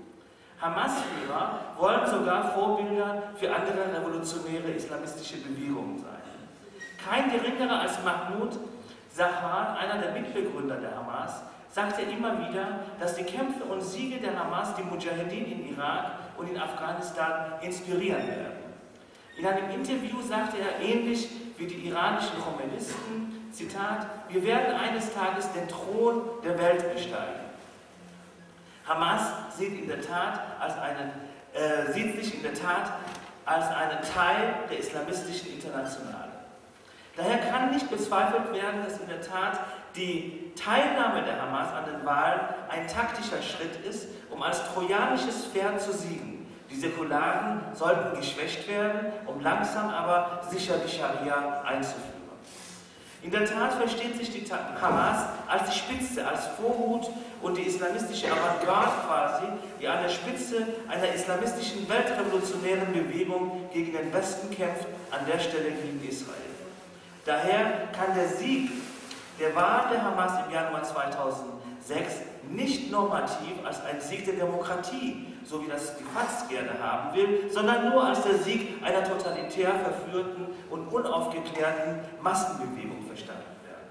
[0.60, 6.20] Hamas-Führer wollen sogar Vorbilder für andere revolutionäre islamistische Bewegungen sein.
[7.08, 8.58] Kein geringerer als Mahmoud
[9.12, 14.18] Zahar, einer der Mitbegründer der Hamas, sagt er immer wieder, dass die Kämpfe und Siege
[14.18, 18.60] der Hamas die Mujahedin in Irak und in Afghanistan inspirieren werden.
[19.36, 25.52] In einem Interview sagte er ähnlich wie die iranischen Kommunisten, Zitat, wir werden eines Tages
[25.52, 27.40] den Thron der Welt besteigen.
[28.86, 29.22] Hamas
[29.56, 31.12] sieht, in der Tat als eine,
[31.52, 32.92] äh, sieht sich in der Tat
[33.44, 36.30] als einen Teil der islamistischen Internationale.
[37.16, 39.60] Daher kann nicht bezweifelt werden, dass in der Tat
[39.96, 45.80] die Teilnahme der Hamas an den Wahlen ein taktischer Schritt ist, um als trojanisches Pferd
[45.80, 46.46] zu siegen.
[46.70, 52.20] Die Säkularen sollten geschwächt werden, um langsam aber sicher die Scharia einzuführen.
[53.22, 57.10] In der Tat versteht sich die Hamas als die Spitze, als Vorhut
[57.42, 59.44] und die islamistische Avantgarde quasi,
[59.78, 65.70] die an der Spitze einer islamistischen weltrevolutionären Bewegung gegen den Westen kämpft, an der Stelle
[65.70, 66.36] gegen Israel.
[67.26, 68.70] Daher kann der Sieg
[69.40, 72.14] der war der Hamas im Januar 2006
[72.50, 77.50] nicht normativ als ein Sieg der Demokratie, so wie das die FATS gerne haben will,
[77.50, 83.90] sondern nur als der Sieg einer totalitär verführten und unaufgeklärten Massenbewegung verstanden werden.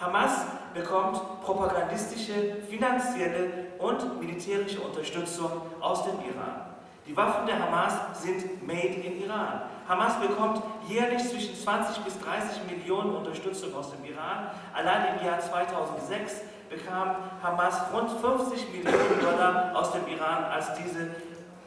[0.00, 0.32] Hamas
[0.72, 5.50] bekommt propagandistische, finanzielle und militärische Unterstützung
[5.80, 6.69] aus dem Iran.
[7.06, 9.62] Die Waffen der Hamas sind made in Iran.
[9.88, 14.50] Hamas bekommt jährlich zwischen 20 bis 30 Millionen Unterstützung aus dem Iran.
[14.74, 21.10] Allein im Jahr 2006 bekam Hamas rund 50 Millionen Dollar aus dem Iran, als diese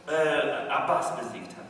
[0.08, 1.66] äh, Abbas besiegt hat.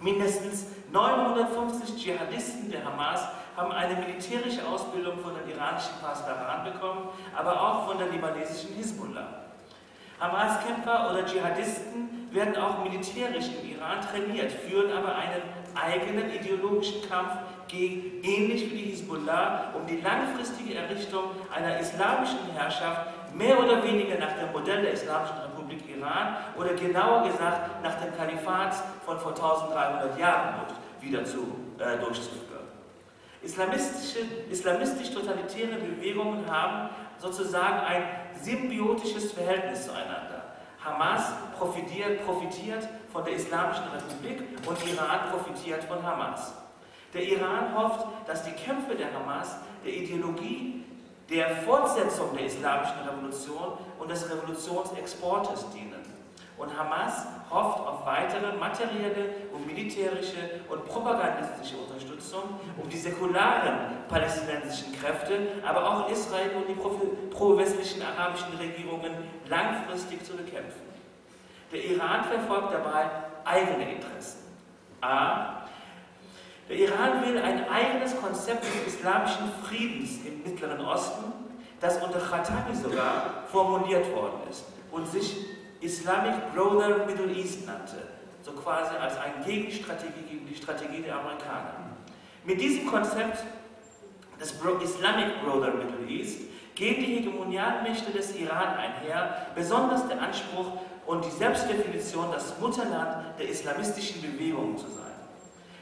[0.00, 7.60] Mindestens 950 Dschihadisten der Hamas haben eine militärische Ausbildung von den iranischen Pasdaran bekommen, aber
[7.60, 9.26] auch von der libanesischen Hisbollah.
[10.20, 15.42] Hamas-Kämpfer oder Dschihadisten werden auch militärisch im Iran trainiert, führen aber einen
[15.74, 17.32] eigenen ideologischen Kampf
[17.68, 24.18] gegen, ähnlich wie die Hisbollah, um die langfristige Errichtung einer islamischen Herrschaft mehr oder weniger
[24.18, 29.32] nach dem Modell der Islamischen Republik Iran oder genauer gesagt nach dem Kalifat von vor
[29.32, 30.54] 1300 Jahren
[31.00, 32.44] wieder zu, äh, durchzuführen.
[33.42, 38.02] Islamistisch-totalitäre Bewegungen haben sozusagen ein
[38.42, 40.35] symbiotisches Verhältnis zueinander.
[40.86, 46.54] Hamas profitiert, profitiert von der Islamischen Republik und Iran profitiert von Hamas.
[47.12, 50.84] Der Iran hofft, dass die Kämpfe der Hamas der Ideologie
[51.28, 55.95] der Fortsetzung der Islamischen Revolution und des Revolutionsexportes dienen.
[56.58, 64.92] Und Hamas hofft auf weitere materielle und militärische und propagandistische Unterstützung, um die säkularen palästinensischen
[64.98, 69.12] Kräfte, aber auch Israel und die pro-westlichen arabischen Regierungen
[69.48, 70.80] langfristig zu bekämpfen.
[71.72, 73.10] Der Iran verfolgt dabei
[73.44, 74.46] eigene Interessen.
[75.02, 75.66] A.
[76.68, 81.32] Der Iran will ein eigenes Konzept des islamischen Friedens im Mittleren Osten,
[81.80, 88.08] das unter Khatami sogar formuliert worden ist und sich Islamic Brother Middle East nannte,
[88.42, 91.74] so quasi als eine Gegenstrategie gegen die Strategie der Amerikaner.
[92.44, 93.44] Mit diesem Konzept
[94.40, 96.40] des Islamic Brother Middle East
[96.74, 100.72] gehen die Hegemonialmächte des Iran einher, besonders der Anspruch
[101.06, 105.05] und die Selbstdefinition, das Mutterland der islamistischen Bewegungen zu sein.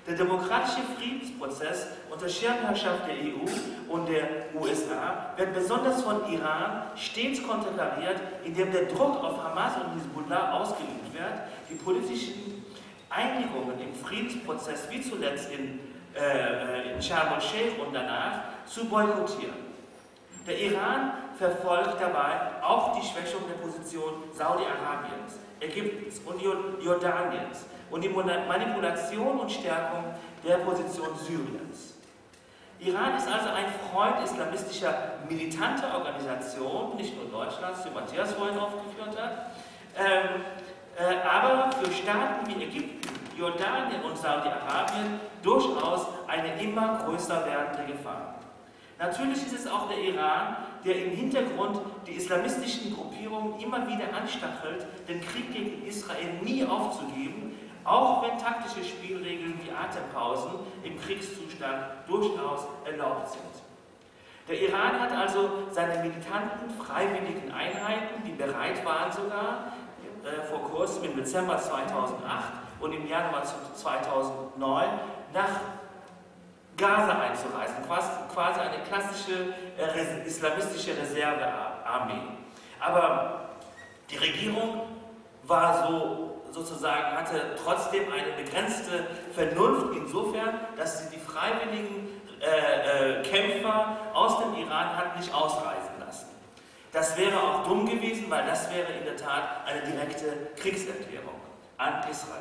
[0.07, 7.43] Der demokratische Friedensprozess unter Schirmherrschaft der EU und der USA wird besonders von Iran stets
[7.43, 11.33] konterkariert, indem der Druck auf Hamas und Hezbollah ausgeübt wird,
[11.71, 12.65] die politischen
[13.09, 15.81] Einigungen im Friedensprozess, wie zuletzt in,
[16.15, 19.65] äh, in Sharm el-Sheikh und danach, zu boykottieren.
[20.47, 27.65] Der Iran verfolgt dabei auch die Schwächung der Position Saudi-Arabiens, Ägyptens und Jordaniens
[27.95, 30.03] und die Manipulation und Stärkung
[30.45, 31.95] der Position Syriens.
[32.81, 39.17] Iran ist also ein Freund islamistischer militanter Organisationen, nicht nur Deutschlands, wie Matthias vorhin aufgeführt
[39.17, 39.53] hat,
[39.97, 40.43] ähm,
[40.99, 48.41] äh, aber für Staaten wie Ägypten, Jordanien und Saudi-Arabien durchaus eine immer größer werdende Gefahr.
[48.99, 51.79] Natürlich ist es auch der Iran, der im Hintergrund
[52.09, 57.54] die islamistischen Gruppierungen immer wieder anstachelt, den Krieg gegen Israel nie aufzugeben
[57.85, 63.43] auch wenn taktische Spielregeln wie Atempausen im Kriegszustand durchaus erlaubt sind.
[64.49, 69.73] Der Iran hat also seine militanten, freiwilligen Einheiten, die bereit waren sogar,
[70.23, 74.89] äh, vor kurzem im Dezember 2008 und im Januar 2009
[75.33, 75.61] nach
[76.77, 82.23] Gaza einzureisen, quasi eine klassische äh, islamistische Reservearmee.
[82.81, 83.51] Aber
[84.11, 84.83] die Regierung
[85.45, 92.09] war so sozusagen hatte trotzdem eine begrenzte Vernunft insofern, dass sie die freiwilligen
[92.41, 96.27] äh, äh, Kämpfer aus dem Iran hat nicht ausreisen lassen.
[96.93, 101.35] Das wäre auch dumm gewesen, weil das wäre in der Tat eine direkte Kriegserklärung
[101.77, 102.41] an Israel.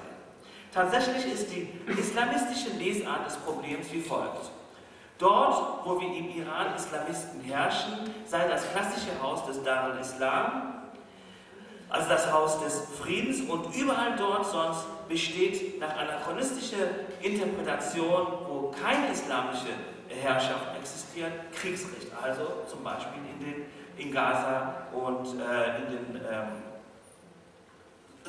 [0.71, 4.51] Tatsächlich ist die islamistische Lesart des Problems wie folgt.
[5.17, 7.93] Dort, wo wir im Iran Islamisten herrschen,
[8.25, 10.72] sei das klassische Haus des Dar al-Islam
[11.93, 16.87] also das Haus des Friedens und überall dort sonst besteht nach anachronistischer
[17.21, 19.67] Interpretation, wo keine islamische
[20.09, 22.07] Herrschaft existiert, Kriegsrecht.
[22.19, 23.65] Also zum Beispiel in, den,
[23.97, 26.63] in Gaza und äh, in den, ähm,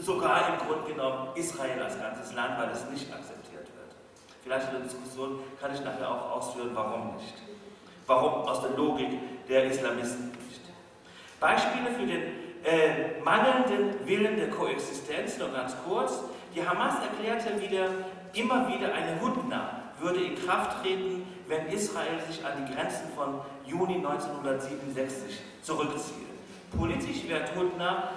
[0.02, 3.96] sogar im Grunde genommen Israel als ganzes Land, weil es nicht akzeptiert wird.
[4.42, 7.34] Vielleicht in der Diskussion kann ich nachher auch ausführen, warum nicht.
[8.06, 10.60] Warum aus der Logik der Islamisten nicht.
[11.40, 16.20] Beispiele für den äh, mangelnden Willen der Koexistenz, nur ganz kurz.
[16.54, 17.88] Die Hamas erklärte wieder,
[18.32, 23.40] immer wieder eine Hudna würde in Kraft treten, wenn Israel sich an die Grenzen von
[23.64, 26.26] Juni 1967 zurückzieht.
[26.76, 28.10] Politisch wird Hudna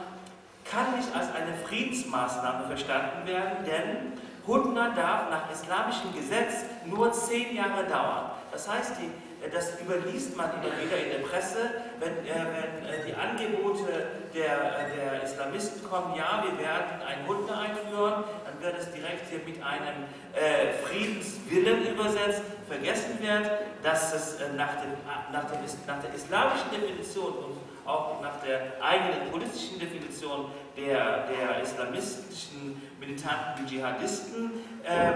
[0.69, 4.13] kann nicht als eine Friedensmaßnahme verstanden werden, denn
[4.45, 8.31] Hudna darf nach islamischem Gesetz nur zehn Jahre dauern.
[8.51, 9.10] Das heißt, die
[9.52, 14.54] das überliest man immer wieder in der Presse, wenn, äh, wenn äh, die Angebote der,
[14.54, 19.39] äh, der Islamisten kommen, ja, wir werden einen Hund einführen, dann wird es direkt hier
[19.45, 22.41] mit einem äh, Friedenswillen übersetzt.
[22.67, 23.50] Vergessen wird,
[23.84, 24.91] dass es äh, nach, dem,
[25.32, 31.62] nach, dem, nach der islamischen Definition und auch nach der eigenen politischen Definition der, der
[31.63, 34.52] islamistischen militanten Dschihadisten
[34.86, 35.13] ähm,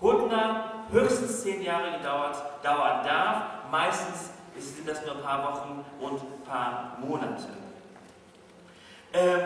[0.00, 3.42] Hudna höchstens zehn Jahre gedauert, dauern darf.
[3.70, 7.48] Meistens sind das nur ein paar Wochen und ein paar Monate.
[9.12, 9.40] Ähm,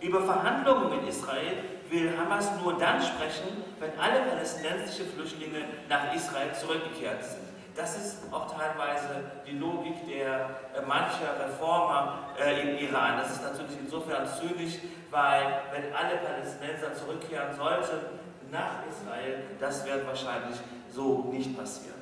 [0.00, 6.54] über Verhandlungen mit Israel will Hamas nur dann sprechen, wenn alle palästinensischen Flüchtlinge nach Israel
[6.54, 7.50] zurückgekehrt sind.
[7.74, 13.18] Das ist auch teilweise die Logik der äh, mancher Reformer äh, im Iran.
[13.18, 14.78] Das ist natürlich insofern zynisch,
[15.10, 20.56] weil wenn alle Palästinenser zurückkehren sollten nach Israel, das wird wahrscheinlich
[20.94, 22.00] so nicht passieren.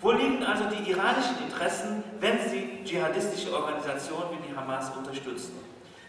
[0.00, 5.58] Wo liegen also die iranischen Interessen, wenn sie dschihadistische Organisationen wie die Hamas unterstützen?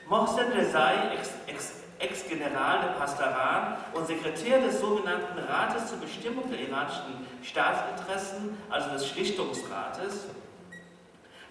[0.08, 1.18] Mohsen Rezai,
[2.00, 9.08] Ex-General der Pastaran und Sekretär des sogenannten Rates zur Bestimmung der iranischen Staatsinteressen, also des
[9.08, 10.28] Schlichtungsrates,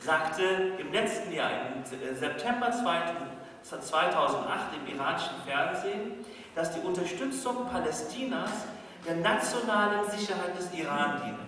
[0.01, 0.45] sagte
[0.79, 3.27] im letzten Jahr, im September 2008
[4.77, 6.25] im iranischen Fernsehen,
[6.55, 8.51] dass die Unterstützung Palästinas
[9.09, 11.39] der nationalen Sicherheit des Iran diene.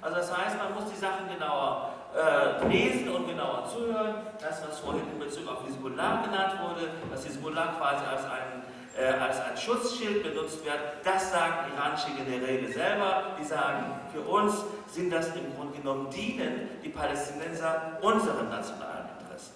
[0.00, 4.14] Also das heißt, man muss die Sachen genauer äh, lesen und genauer zuhören.
[4.40, 8.62] Das, was vorhin in Bezug auf Hezbollah genannt wurde, dass Hezbollah quasi als ein,
[8.96, 13.24] äh, als ein Schutzschild benutzt wird, das sagen iranische Generäle selber.
[13.38, 19.54] Die sagen, für uns sind das im Grunde genommen dienen die Palästinenser unseren nationalen Interessen.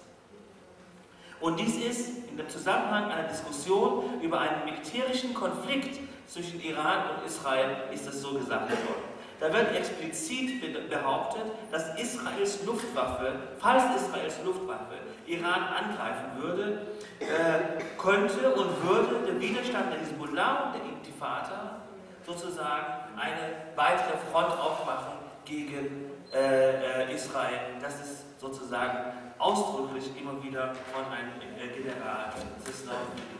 [1.39, 7.25] Und dies ist in dem Zusammenhang einer Diskussion über einen militärischen Konflikt zwischen Iran und
[7.25, 9.15] Israel ist das so gesagt worden.
[9.39, 14.95] Da wird explizit behauptet, dass Israels Luftwaffe, falls Israels Luftwaffe
[15.27, 16.81] Iran angreifen würde,
[17.19, 21.81] äh, könnte und würde der Widerstand der Hezbollah und der Intifada
[22.25, 22.85] sozusagen
[23.17, 27.59] eine weitere Front aufmachen gegen äh, äh, Israel.
[27.81, 28.97] Das ist sozusagen
[29.37, 32.31] ausdrücklich immer wieder von einem äh, General
[32.63, 32.95] Cisnov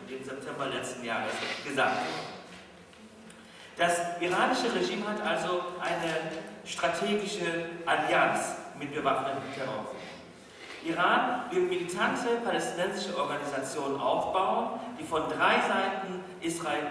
[0.10, 1.34] im September letzten Jahres
[1.66, 1.98] gesagt
[3.78, 9.86] das iranische Regime hat also eine strategische Allianz mit bewaffneten Terror.
[10.86, 16.84] Iran will militante palästinensische Organisationen aufbauen, die von drei Seiten Israel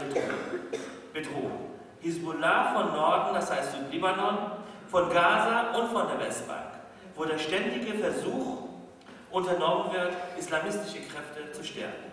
[1.12, 1.74] bedrohen.
[2.00, 4.36] Hezbollah von Norden, das heißt Südlibanon,
[4.90, 6.66] von Gaza und von der Westbank,
[7.14, 8.68] wo der ständige Versuch
[9.30, 12.03] unternommen wird, islamistische Kräfte zu stärken.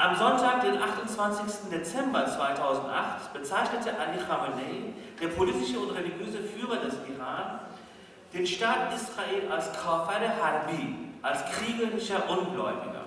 [0.00, 1.68] Am Sonntag, den 28.
[1.70, 7.60] Dezember 2008, bezeichnete Ali Khamenei, der politische und religiöse Führer des Iran,
[8.32, 13.04] den Staat Israel als Kafir Harbi, als kriegerischer Ungläubiger.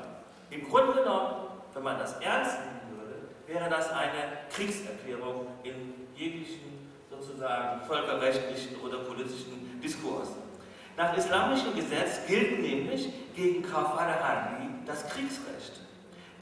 [0.51, 3.15] Im Grunde genommen, wenn man das ernst nehmen würde,
[3.47, 10.27] wäre das eine Kriegserklärung in jeglichen sozusagen völkerrechtlichen oder politischen Diskurs.
[10.95, 15.82] Nach islamischem Gesetz gilt nämlich gegen Kafir Harbi das Kriegsrecht.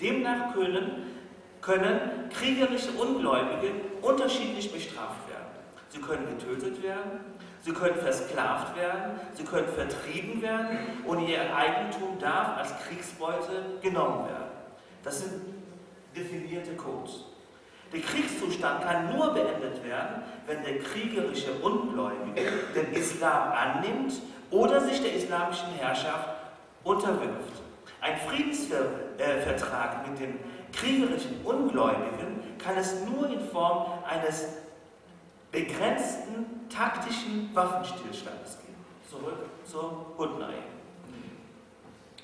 [0.01, 1.17] Demnach können,
[1.61, 5.41] können kriegerische Ungläubige unterschiedlich bestraft werden.
[5.89, 7.19] Sie können getötet werden,
[7.61, 14.27] sie können versklavt werden, sie können vertrieben werden und ihr Eigentum darf als Kriegsbeute genommen
[14.27, 14.51] werden.
[15.03, 15.41] Das sind
[16.15, 17.25] definierte Codes.
[17.93, 24.13] Der Kriegszustand kann nur beendet werden, wenn der kriegerische Ungläubige den Islam annimmt
[24.49, 26.29] oder sich der islamischen Herrschaft
[26.85, 27.61] unterwirft.
[27.99, 28.17] Ein
[29.17, 30.39] Friedensvertrag mit den
[30.71, 34.45] kriegerischen Ungläubigen kann es nur in Form eines
[35.52, 38.86] begrenzten taktischen Waffenstillstandes geben.
[39.10, 40.54] Zurück zur Hudnai.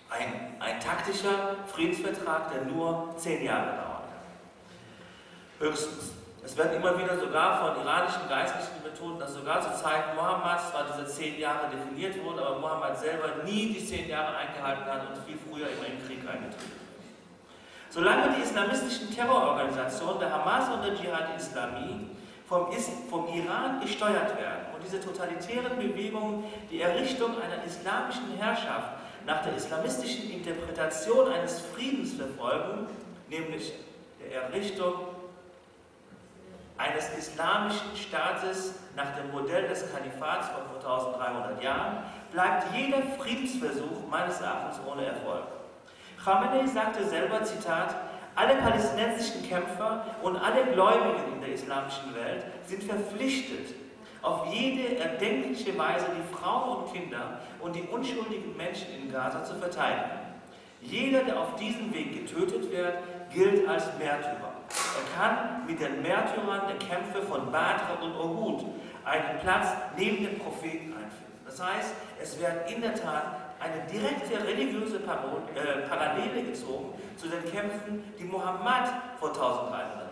[0.09, 5.67] Ein, ein taktischer Friedensvertrag, der nur zehn Jahre dauern kann.
[5.67, 6.11] Höchstens.
[6.47, 10.85] Es wird immer wieder sogar von iranischen Geistlichen betont, dass sogar zur Zeit Mohammeds zwar
[10.87, 15.17] diese zehn Jahre definiert wurden, aber Mohammed selber nie die zehn Jahre eingehalten hat und
[15.27, 17.93] viel früher immer in den Krieg eingetreten ist.
[17.93, 22.07] Solange die islamistischen Terrororganisationen der Hamas und der Dschihad Islami
[22.47, 22.67] vom,
[23.09, 28.93] vom Iran gesteuert werden und diese totalitären Bewegungen die Errichtung einer islamischen Herrschaft
[29.25, 32.87] nach der islamistischen Interpretation eines Friedens verfolgen,
[33.27, 33.73] nämlich
[34.23, 35.16] der Errichtung
[36.77, 41.97] eines islamischen Staates nach dem Modell des Kalifats von vor 1300 Jahren,
[42.31, 45.43] bleibt jeder Friedensversuch meines Erachtens ohne Erfolg.
[46.23, 47.95] Khamenei sagte selber, Zitat,
[48.35, 53.73] alle palästinensischen Kämpfer und alle Gläubigen in der islamischen Welt sind verpflichtet,
[54.21, 59.55] auf jede erdenkliche Weise die Frauen und Kinder und die unschuldigen Menschen in Gaza zu
[59.55, 60.19] verteidigen.
[60.81, 62.93] Jeder, der auf diesem Weg getötet wird,
[63.33, 64.56] gilt als Märtyrer.
[64.69, 68.65] Er kann mit den Märtyrern der Kämpfe von Badr und Uhud
[69.05, 71.27] einen Platz neben den Propheten einfinden.
[71.45, 77.43] Das heißt, es wird in der Tat eine direkte religiöse äh, Parallele gezogen zu den
[77.51, 78.89] Kämpfen, die Mohammed
[79.19, 80.06] vor 1300 Jahren geführt hat.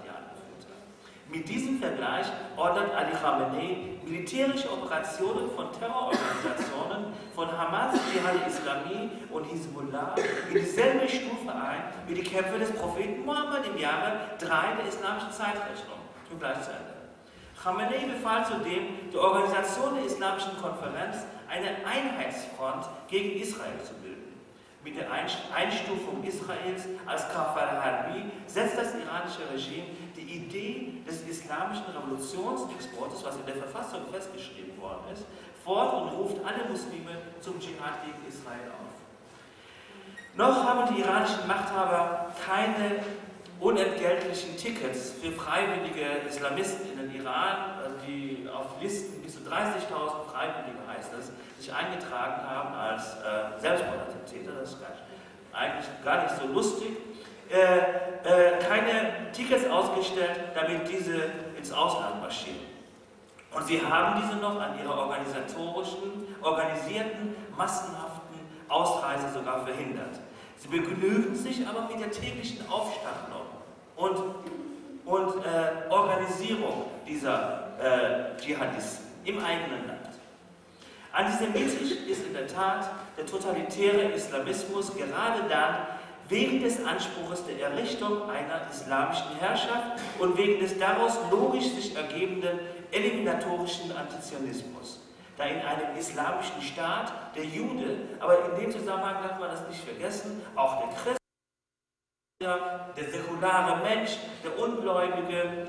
[1.27, 9.43] Mit diesem Vergleich ordnet Ali Khamenei militärische Operationen von Terrororganisationen von Hamas, Jihad Islami und
[9.51, 10.13] Hezbollah
[10.49, 14.47] in dieselbe Stufe ein wie die Kämpfe des Propheten Mohammed im Jahre 3
[14.77, 15.97] der islamischen Zeitrechnung.
[16.31, 16.93] Ich gleich zu Ende.
[17.61, 24.15] Khamenei befahl zudem, die Organisation der Islamischen Konferenz eine Einheitsfront gegen Israel zu bilden.
[24.83, 29.87] Mit der Einstufung Israels als Kafar al-Harbi setzt das iranische Regime
[30.35, 35.23] die Idee des islamischen Revolutionsexportes, was in der Verfassung festgeschrieben worden ist,
[35.63, 38.93] fort und ruft alle Muslime zum Dschihad gegen Israel auf.
[40.35, 43.03] Noch haben die iranischen Machthaber keine
[43.59, 50.79] unentgeltlichen Tickets für freiwillige Islamisten in den Iran, die auf Listen bis zu 30.000 Freiwillige
[50.87, 54.77] heißt es, sich eingetragen haben als äh, Selbstmordattentäter, das ist
[55.53, 56.97] eigentlich gar nicht so lustig,
[57.49, 57.77] äh,
[58.23, 62.59] äh, keine Tickets ausgestellt, damit diese ins Ausland marschieren.
[63.55, 70.19] Und sie haben diese noch an ihrer organisatorischen, organisierten, massenhaften Ausreise sogar verhindert.
[70.57, 73.45] Sie begnügen sich aber mit der täglichen Aufstachelung
[73.95, 74.17] und,
[75.05, 79.99] und äh, Organisierung dieser äh, Dschihadisten im eigenen Land.
[81.11, 85.75] Antisemitisch ist in der Tat der totalitäre Islamismus gerade dann
[86.29, 92.59] wegen des Anspruchs der Errichtung einer islamischen Herrschaft und wegen des daraus logisch sich ergebenden
[92.91, 95.01] eliminatorischen Antizionismus.
[95.37, 99.83] Da in einem islamischen Staat der Jude, aber in dem Zusammenhang darf man das nicht
[99.83, 101.19] vergessen, auch der Christ,
[102.41, 105.67] der säkulare Mensch, der Ungläubige,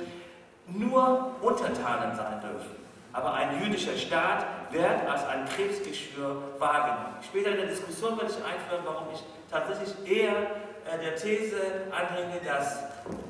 [0.69, 2.86] nur Untertanen sein dürfen
[3.17, 7.17] aber ein jüdischer Staat wird als ein Krebsgeschwür wahrgenommen.
[7.25, 11.57] Später in der Diskussion werde ich einführen, warum ich tatsächlich eher äh, der These
[11.91, 12.81] anhänge, dass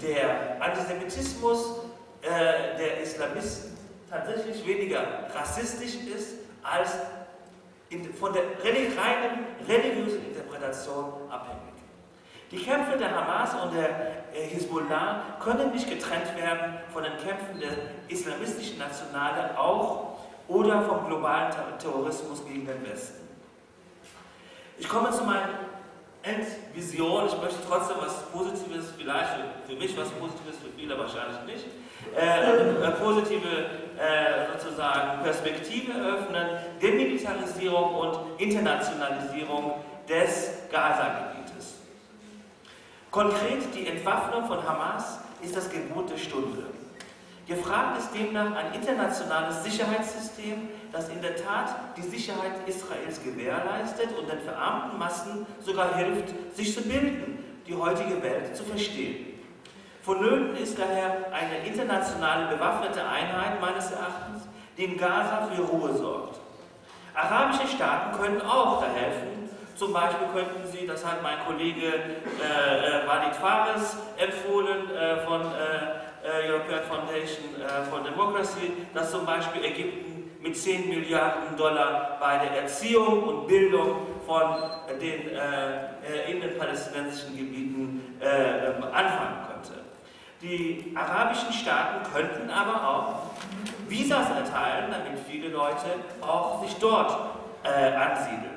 [0.03, 1.83] der Antisemitismus
[2.23, 3.79] äh, der Islamisten
[4.11, 6.91] tatsächlich weniger rassistisch ist, als
[7.91, 11.56] in, von der reinen religiösen Interpretation abhängig.
[12.51, 13.89] Die Kämpfe der Hamas und der
[14.33, 17.71] äh, Hisbollah können nicht getrennt werden von den Kämpfen der
[18.09, 23.27] islamistischen Nationale auch oder vom globalen Terrorismus gegen den Westen.
[24.79, 25.49] Ich komme zu meiner
[26.23, 27.27] Endvision.
[27.27, 29.31] Ich möchte trotzdem was Positives, vielleicht
[29.67, 31.67] für, mich was Positives, für viele wahrscheinlich nicht,
[32.15, 33.49] äh, eine positive
[33.99, 36.49] äh, sozusagen Perspektive eröffnen,
[36.81, 39.75] Demilitarisierung und Internationalisierung
[40.09, 41.36] des Gaza-Gebiets.
[43.17, 46.65] Konkret die Entwaffnung von Hamas ist das Gebot der Stunde.
[47.49, 54.31] Gefragt ist demnach ein internationales Sicherheitssystem, das in der Tat die Sicherheit Israels gewährleistet und
[54.31, 59.41] den verarmten Massen sogar hilft, sich zu bilden, die heutige Welt zu verstehen.
[60.03, 64.43] Vonnöten ist daher eine internationale bewaffnete Einheit meines Erachtens,
[64.77, 66.39] die in Gaza für Ruhe sorgt.
[67.15, 69.46] Arabische Staaten können auch da helfen,
[69.77, 75.43] zum Beispiel könnten Sie, das hat mein Kollege äh, äh, Walid Fares empfohlen äh, von
[75.43, 82.17] äh, äh European Foundation äh, for Democracy, dass zum Beispiel Ägypten mit 10 Milliarden Dollar
[82.21, 84.57] bei der Erziehung und Bildung von
[85.01, 85.31] den
[86.29, 88.19] in den palästinensischen Gebieten
[88.93, 89.81] anfangen könnte.
[90.41, 93.23] Die arabischen Staaten könnten aber auch
[93.89, 95.87] Visas erteilen, damit viele Leute
[96.21, 97.11] auch sich dort
[97.65, 98.56] ansiedeln.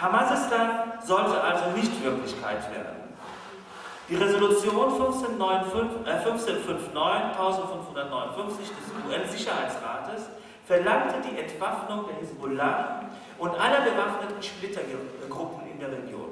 [0.00, 3.02] Hamasistan sollte also nicht Wirklichkeit werden.
[4.08, 10.28] Die Resolution 1559, äh, 1559 1559 des UN-Sicherheitsrates
[10.66, 13.02] verlangte die Entwaffnung der Hezbollah
[13.38, 16.28] und aller bewaffneten Splittergruppen in der Region.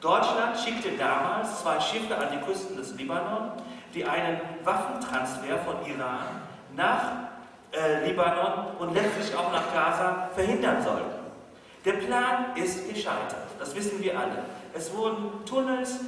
[0.00, 3.52] Deutschland schickte damals zwei Schiffe an die Küsten des Libanon,
[3.94, 6.42] die einen Waffentransfer von Iran
[6.76, 7.02] nach
[7.72, 11.17] äh, Libanon und letztlich auch nach Gaza verhindern sollten.
[11.84, 14.44] Der Plan ist gescheitert, das wissen wir alle.
[14.74, 16.00] Es wurden Tunnels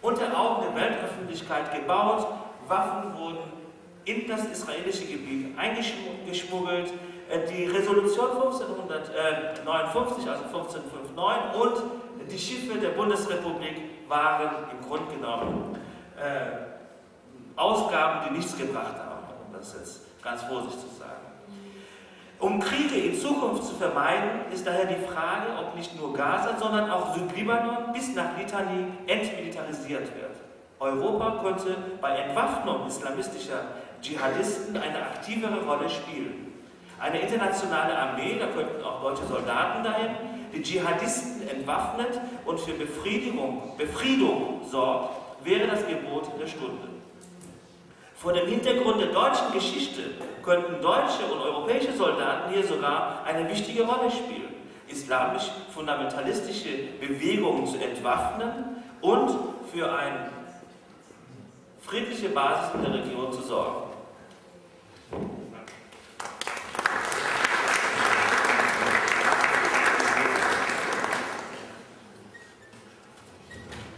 [0.00, 2.26] unter Augen der Weltöffentlichkeit gebaut,
[2.68, 3.62] Waffen wurden
[4.04, 6.92] in das israelische Gebiet eingeschmuggelt.
[7.30, 11.84] Äh, die Resolution 1559, also 1559
[12.20, 15.78] und die Schiffe der Bundesrepublik waren im Grunde genommen
[16.16, 16.72] äh,
[17.56, 21.21] Ausgaben, die nichts gebracht haben, um das jetzt ganz vorsichtig zu sagen.
[22.42, 26.90] Um Kriege in Zukunft zu vermeiden, ist daher die Frage, ob nicht nur Gaza, sondern
[26.90, 30.34] auch Südlibanon bis nach Litani entmilitarisiert wird.
[30.80, 33.60] Europa könnte bei Entwaffnung islamistischer
[34.02, 36.52] Dschihadisten eine aktivere Rolle spielen.
[36.98, 40.10] Eine internationale Armee, da könnten auch deutsche Soldaten dahin,
[40.52, 46.91] die Dschihadisten entwaffnet und für Befriedigung, Befriedung sorgt, wäre das Gebot der Stunde.
[48.22, 50.02] Vor dem Hintergrund der deutschen Geschichte
[50.44, 54.54] könnten deutsche und europäische Soldaten hier sogar eine wichtige Rolle spielen,
[54.86, 56.68] islamisch-fundamentalistische
[57.00, 59.28] Bewegungen zu entwaffnen und
[59.72, 60.30] für eine
[61.80, 63.90] friedliche Basis in der Region zu sorgen.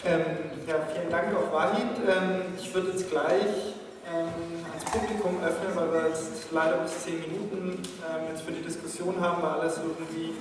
[0.07, 0.25] Ähm,
[0.67, 1.83] ja, vielen Dank auch Wahid.
[2.09, 3.75] Ähm, ich würde jetzt gleich
[4.09, 8.63] ähm, ans Publikum öffnen, weil wir jetzt leider bis zehn Minuten ähm, jetzt für die
[8.63, 10.35] Diskussion haben, weil alles irgendwie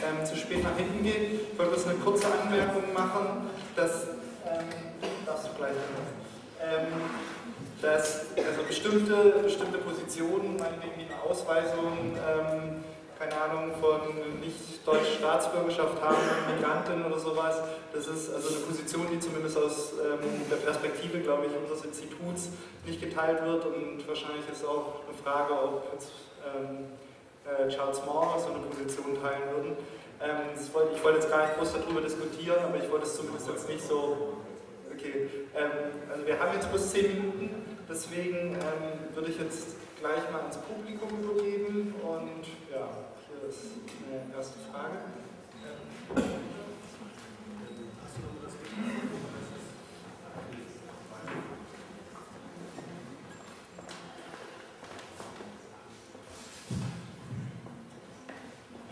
[0.00, 1.52] ähm, zu spät nach hinten geht.
[1.52, 4.04] Ich wollte jetzt eine kurze Anmerkung machen, dass,
[4.46, 4.66] ähm,
[5.26, 5.74] darfst du gleich
[7.80, 12.14] dass also bestimmte, bestimmte Positionen, meinetwegen wie eine Ausweisung,
[13.20, 14.00] keine Ahnung, von
[14.40, 16.16] nicht deutscher Staatsbürgerschaft haben,
[16.56, 17.60] Migranten oder sowas.
[17.92, 22.48] Das ist also eine Position, die zumindest aus ähm, der Perspektive, glaube ich, unseres Instituts
[22.86, 26.08] nicht geteilt wird und wahrscheinlich ist auch eine Frage, ob jetzt
[26.48, 26.88] ähm,
[27.44, 29.76] äh, Charles Moore so eine Position teilen würden.
[30.24, 33.48] Ähm, wollte, ich wollte jetzt gar nicht groß darüber diskutieren, aber ich wollte es zumindest
[33.48, 34.40] jetzt nicht so.
[34.96, 37.50] Okay, ähm, also wir haben jetzt bis zehn Minuten,
[37.86, 42.88] deswegen ähm, würde ich jetzt gleich mal ans Publikum übergeben und ja
[43.50, 43.72] das ist
[44.06, 44.98] eine erste Frage.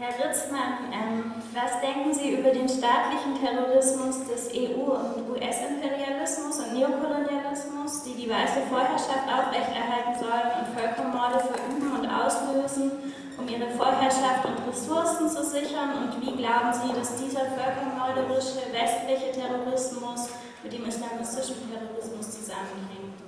[0.00, 6.72] Herr Ritzmann, ähm, was denken Sie über den staatlichen Terrorismus des EU- und US-Imperialismus und
[6.74, 13.08] Neokolonialismus, die die weiße Vorherrschaft aufrechterhalten sollen und Völkermorde verüben und auslösen
[13.38, 15.90] um ihre Vorherrschaft und Ressourcen zu sichern?
[16.02, 20.30] Und wie glauben Sie, dass dieser völkermörderische westliche Terrorismus
[20.62, 23.22] mit dem islamistischen Terrorismus zusammenhängt?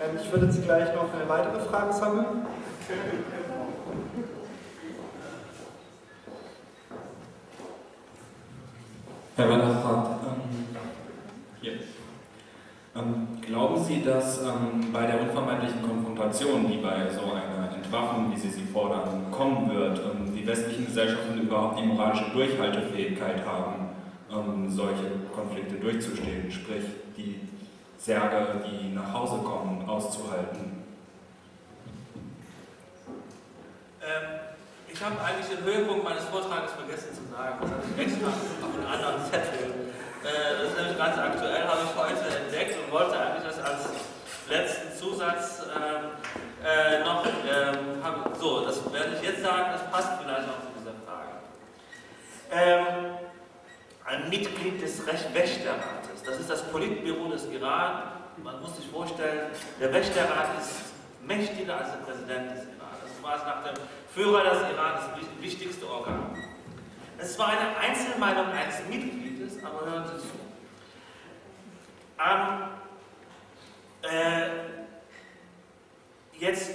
[0.00, 2.46] Ähm, ich würde jetzt gleich noch eine weitere Frage sammeln.
[9.36, 10.76] Herr Wanderfahrt, ähm,
[11.60, 11.72] hier.
[12.98, 18.38] Ähm, glauben Sie, dass ähm, bei der unvermeidlichen Konfrontation, die bei so einer Entwaffnung, wie
[18.38, 23.90] Sie sie fordern, kommen wird, ähm, die westlichen Gesellschaften überhaupt die moralische Durchhaltefähigkeit haben,
[24.32, 26.84] ähm, solche Konflikte durchzustehen, sprich
[27.16, 27.40] die
[27.98, 30.82] Särge, die nach Hause kommen, auszuhalten?
[34.02, 34.40] Ähm,
[34.92, 37.58] ich habe eigentlich den Höhepunkt meines Vortrages vergessen zu sagen.
[37.60, 39.87] Das habe ich extra auf einen anderen Zettel
[40.22, 43.88] das ist nämlich ganz aktuell, habe ich heute entdeckt und wollte eigentlich das als
[44.48, 46.10] letzten Zusatz ähm,
[46.64, 50.68] äh, noch, ähm, hab, so, das werde ich jetzt sagen, das passt vielleicht auch zu
[50.78, 51.28] dieser Frage.
[52.50, 53.14] Ähm,
[54.04, 58.02] ein Mitglied des Wächterrates, das ist das Politbüro des Iran.
[58.42, 59.50] Man muss sich vorstellen,
[59.80, 62.96] der Wächterrat ist mächtiger als der Präsident des Iran.
[63.02, 63.82] Das war es nach dem
[64.14, 66.34] Führer des Iran das wichtigste Organ.
[67.18, 69.27] Es war eine Einzelmeinung eines Mitglieds
[69.64, 70.34] aber hören Sie zu.
[72.18, 72.70] Am,
[74.02, 74.48] äh,
[76.38, 76.70] jetzt,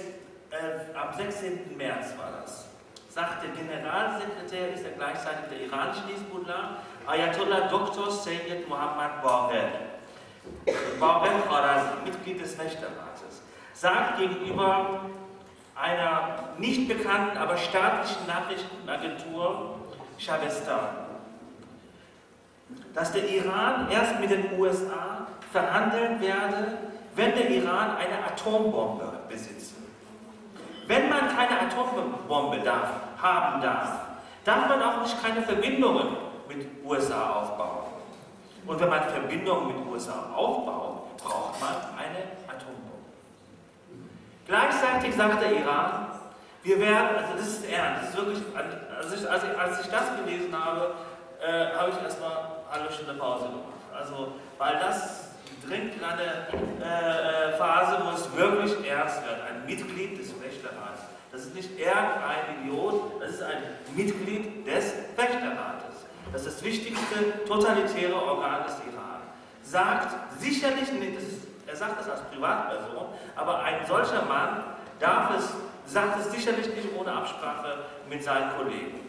[0.50, 1.76] äh, am 16.
[1.76, 2.68] März war das,
[3.10, 8.10] sagt der Generalsekretär, ist er gleichzeitig der iranische Hezbollah, Ayatollah Dr.
[8.10, 9.70] Sayyid Muhammad Borrell,
[10.98, 13.42] Borrell Kharazi, Mitglied des Wächterrates,
[13.74, 15.00] sagt gegenüber
[15.74, 19.80] einer nicht bekannten, aber staatlichen Nachrichtenagentur
[20.18, 21.03] Shabestan,
[22.94, 26.78] dass der Iran erst mit den USA verhandeln werde,
[27.16, 29.74] wenn der Iran eine Atombombe besitzt.
[30.86, 33.88] Wenn man keine Atombombe darf, haben darf,
[34.44, 36.16] darf man auch nicht keine Verbindungen
[36.48, 37.84] mit USA aufbauen.
[38.66, 42.18] Und wenn man Verbindungen mit USA aufbaut, braucht man eine
[42.48, 42.84] Atombombe.
[44.46, 46.06] Gleichzeitig sagt der Iran,
[46.62, 50.16] wir werden, also das ist ernst, das ist wirklich, als ich, ich, als ich das
[50.16, 50.94] gelesen habe,
[51.40, 53.82] äh, habe ich erstmal halbe Stunde Pause gemacht.
[53.96, 55.28] Also, weil das
[55.66, 56.48] dringt in eine
[56.82, 59.38] äh, äh, Phase, wo es wirklich ernst wird.
[59.48, 61.02] Ein Mitglied des Wächterrats.
[61.32, 63.62] Das ist nicht irgendein Idiot, das ist ein
[63.94, 66.06] Mitglied des Wächterrates.
[66.32, 69.20] Das ist das wichtigste totalitäre Organ des Iran.
[69.62, 74.62] Sagt sicherlich nicht, ist, er sagt das als Privatperson, aber ein solcher Mann
[75.00, 79.00] darf es, sagt es sicherlich nicht ohne Absprache mit seinen Kollegen.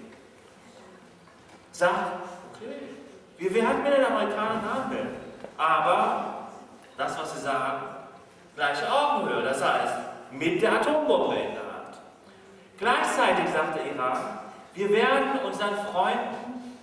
[1.72, 2.95] Sagt, okay,
[3.38, 5.16] wir werden mit den Amerikanern handeln.
[5.58, 6.48] Aber
[6.98, 7.84] das, was sie sagen,
[8.56, 9.42] gleiche Augenhöhe.
[9.44, 9.96] Das heißt,
[10.32, 11.98] mit der Atombombe in der Hand.
[12.78, 14.40] Gleichzeitig sagt der Iran,
[14.74, 16.76] wir werden unseren Freunden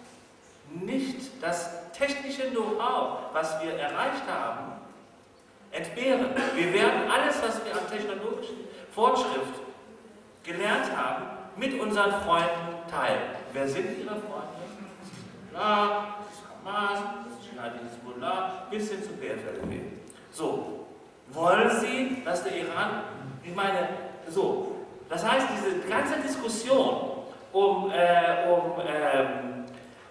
[0.71, 4.73] nicht das technische Know-how, was wir erreicht haben,
[5.71, 6.29] entbehren.
[6.55, 8.57] Wir werden alles, was wir an technologischen
[8.95, 9.43] Fortschritt
[10.45, 11.25] gelernt haben,
[11.57, 13.21] mit unseren Freunden teilen.
[13.53, 14.63] Wer sind Ihre Freunde?
[15.53, 16.22] Ist
[16.65, 17.01] Hamas,
[17.43, 19.83] Jihad Hezbollah, bis hin zu PFLP.
[20.31, 20.87] So,
[21.29, 23.03] wollen Sie, dass der Iran,
[23.43, 23.89] ich meine,
[24.29, 24.77] so,
[25.09, 27.13] das heißt, diese ganze Diskussion
[27.53, 29.65] um, äh, um ähm,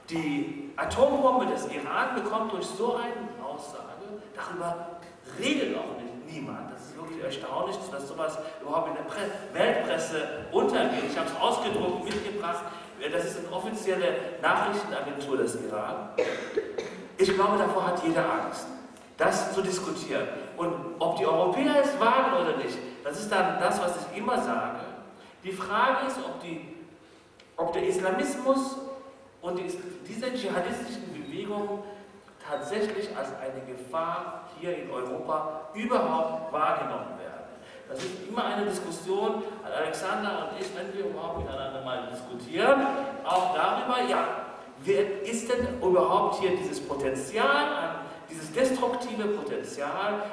[0.10, 4.04] die Atombombe des Iran bekommt durch so eine Aussage,
[4.36, 5.00] darüber
[5.40, 6.72] redet auch nicht niemand.
[6.72, 9.22] Das ist wirklich erstaunlich, dass sowas überhaupt in der Pre
[9.54, 11.04] Weltpresse untergeht.
[11.12, 12.64] Ich habe es ausgedruckt, mitgebracht.
[13.10, 16.10] Das ist eine offizielle Nachrichtenagentur des Iran.
[17.18, 18.68] Ich glaube, davor hat jeder Angst,
[19.18, 20.28] das zu diskutieren.
[20.58, 24.42] Und ob die Europäer es wagen oder nicht, das ist dann das, was ich immer
[24.42, 24.82] sage.
[25.44, 26.62] Die Frage ist, ob, die,
[27.58, 28.78] ob der Islamismus
[29.42, 29.66] und die,
[30.08, 31.80] diese dschihadistischen Bewegungen
[32.48, 37.21] tatsächlich als eine Gefahr hier in Europa überhaupt wahrgenommen werden.
[37.92, 42.82] Das ist immer eine Diskussion, Alexander und ich, wenn wir überhaupt miteinander mal diskutieren,
[43.26, 44.28] auch darüber, ja,
[45.24, 50.24] ist denn überhaupt hier dieses Potenzial dieses destruktive Potenzial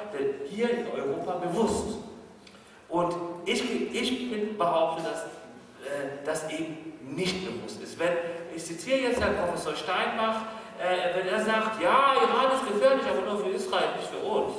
[0.49, 1.97] hier in Europa bewusst?
[2.87, 3.13] Und
[3.45, 7.99] ich, ich bin behaupte, dass äh, das eben nicht bewusst ist.
[7.99, 8.13] Wenn,
[8.55, 10.41] ich zitiere jetzt Herrn Professor Steinbach,
[10.79, 14.53] äh, wenn er sagt, ja, Iran ist gefährlich, aber nur für Israel, nicht für uns.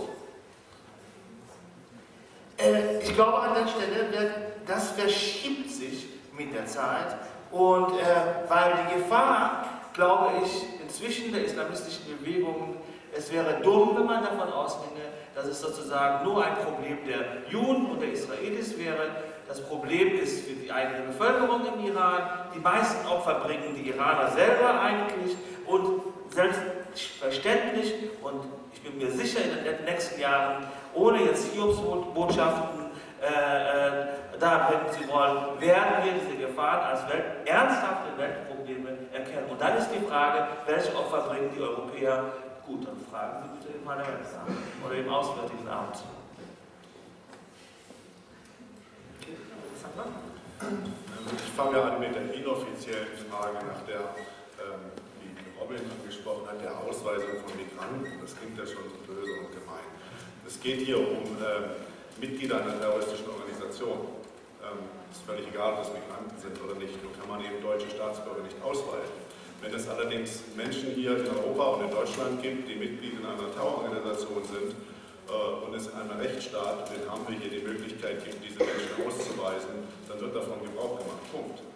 [2.62, 4.34] Äh, ich glaube an der Stelle,
[4.66, 6.06] das verschiebt sich
[6.36, 7.16] mit der Zeit
[7.50, 8.04] und äh,
[8.48, 12.76] weil die Gefahr, glaube ich, inzwischen der islamistischen Bewegungen,
[13.16, 15.00] es wäre dumm, wenn man davon ausginge,
[15.34, 19.11] dass es sozusagen nur ein Problem der Juden und der Israelis wäre.
[19.48, 22.22] Das Problem ist für die eigene Bevölkerung im Iran.
[22.54, 25.36] Die meisten Opfer bringen die Iraner selber eigentlich
[25.66, 32.86] und selbstverständlich und ich bin mir sicher in den nächsten Jahren, ohne jetzt Hiobsbotschaften
[33.22, 34.07] äh, äh,
[34.38, 39.51] da bringen zu wollen, werden wir diese Gefahren als Welt, ernsthafte Weltprobleme erkennen.
[39.51, 42.24] Und dann ist die Frage, welche Opfer bringen die Europäer
[42.70, 44.51] Gut, dann fragen Sie bitte im Parlamentsamt
[44.86, 46.05] oder im Auswärtigen Amt.
[51.34, 54.14] Ich fange an mit der inoffiziellen Frage nach der,
[54.62, 54.93] ähm,
[55.59, 58.20] Robin angesprochen hat, der Ausweisung von Migranten.
[58.20, 59.89] Das klingt ja schon so böse und gemein.
[60.51, 61.78] Es geht hier um äh,
[62.20, 64.03] Mitglieder einer terroristischen Organisation.
[64.59, 64.82] Ähm,
[65.14, 66.98] ist völlig egal, ob das Migranten sind oder nicht.
[67.07, 69.14] Nur kann man eben deutsche Staatsbürger nicht ausweisen.
[69.62, 73.46] Wenn es allerdings Menschen hier in Europa und in Deutschland gibt, die Mitglied in einer
[73.55, 74.74] Terrororganisation sind
[75.30, 79.07] äh, und es in einem Rechtsstaat, den haben wir hier die Möglichkeit gibt, diese Menschen
[79.07, 81.22] auszuweisen, dann wird davon Gebrauch gemacht.
[81.30, 81.69] Punkt.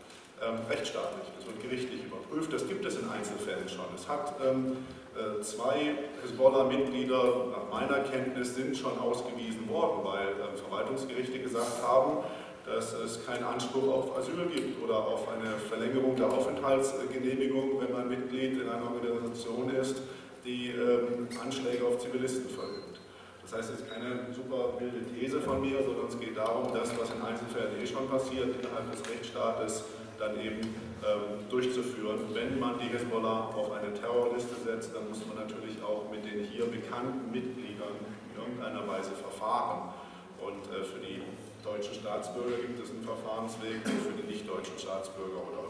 [0.44, 3.86] Ähm, rechtsstaatlich, das wird gerichtlich überprüft, das gibt es in Einzelfällen schon.
[3.94, 4.76] Es hat ähm,
[5.16, 12.24] äh, zwei Hezbollah-Mitglieder nach meiner Kenntnis sind schon ausgewiesen worden, weil äh, Verwaltungsgerichte gesagt haben,
[12.66, 18.08] dass es keinen Anspruch auf Asyl gibt oder auf eine Verlängerung der Aufenthaltsgenehmigung, wenn man
[18.08, 20.02] Mitglied in einer Organisation ist,
[20.44, 23.00] die ähm, Anschläge auf Zivilisten verübt.
[23.42, 26.90] Das heißt, es ist keine super wilde These von mir, sondern es geht darum, das,
[26.98, 29.84] was in Einzelfällen eh schon passiert, innerhalb des Rechtsstaates
[30.18, 30.60] dann eben
[31.04, 32.18] ähm, durchzuführen.
[32.32, 36.44] Wenn man die Hezbollah auf eine Terrorliste setzt, dann muss man natürlich auch mit den
[36.44, 37.98] hier bekannten Mitgliedern
[38.30, 39.94] in irgendeiner Weise verfahren.
[40.40, 41.22] Und äh, für die
[41.64, 45.64] deutschen Staatsbürger gibt es einen Verfahrensweg und für die nicht-deutschen Staatsbürger oder,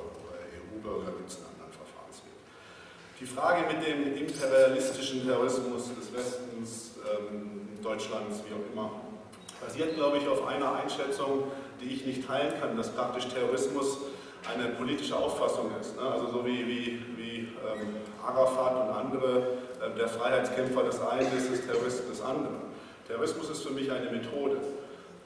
[0.55, 2.35] EU-Bürger gibt es einen anderen Verfahrensweg.
[3.21, 8.91] Die Frage mit dem imperialistischen Terrorismus des Westens, ähm, Deutschlands, wie auch immer,
[9.61, 11.45] basiert, glaube ich, auf einer Einschätzung,
[11.81, 13.99] die ich nicht teilen kann, dass praktisch Terrorismus
[14.53, 15.97] eine politische Auffassung ist.
[15.97, 16.03] Ne?
[16.03, 19.39] Also so wie, wie, wie ähm, Arafat und andere,
[19.81, 22.57] äh, der Freiheitskämpfer des einen ist, des Terroristen des anderen.
[23.09, 24.57] Terrorismus ist für mich eine Methode.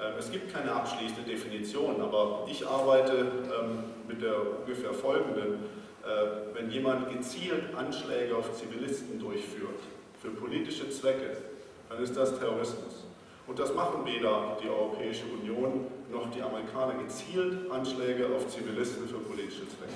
[0.00, 5.64] Ähm, es gibt keine abschließende Definition, aber ich arbeite ähm, mit der ungefähr folgenden.
[6.04, 9.80] Äh, wenn jemand gezielt Anschläge auf Zivilisten durchführt,
[10.20, 11.36] für politische Zwecke,
[11.88, 13.06] dann ist das Terrorismus.
[13.46, 19.18] Und das machen weder die Europäische Union noch die Amerikaner gezielt Anschläge auf Zivilisten für
[19.18, 19.92] politische Zwecke.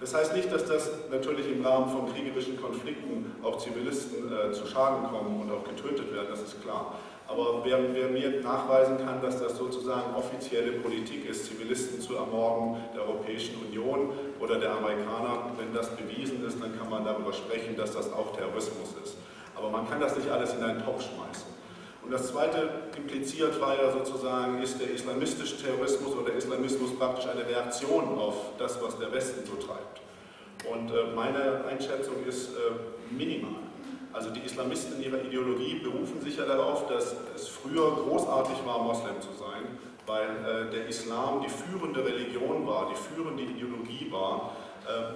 [0.00, 4.66] Das heißt nicht, dass das natürlich im Rahmen von kriegerischen Konflikten auch Zivilisten äh, zu
[4.66, 6.96] Schaden kommen und auch getötet werden, das ist klar.
[7.28, 12.82] Aber wer, wer, mir nachweisen kann, dass das sozusagen offizielle Politik ist, Zivilisten zu ermorden
[12.94, 14.10] der Europäischen Union
[14.40, 18.36] oder der Amerikaner, wenn das bewiesen ist, dann kann man darüber sprechen, dass das auch
[18.36, 19.16] Terrorismus ist.
[19.54, 21.51] Aber man kann das nicht alles in einen Topf schmeißen.
[22.04, 27.46] Und das Zweite impliziert war ja sozusagen, ist der islamistische Terrorismus oder Islamismus praktisch eine
[27.46, 30.00] Reaktion auf das, was der Westen so treibt.
[30.70, 33.62] Und äh, meine Einschätzung ist äh, minimal.
[34.12, 38.80] Also die Islamisten in ihrer Ideologie berufen sich ja darauf, dass es früher großartig war,
[38.80, 44.52] Moslem zu sein, weil äh, der Islam die führende Religion war, die führende Ideologie war.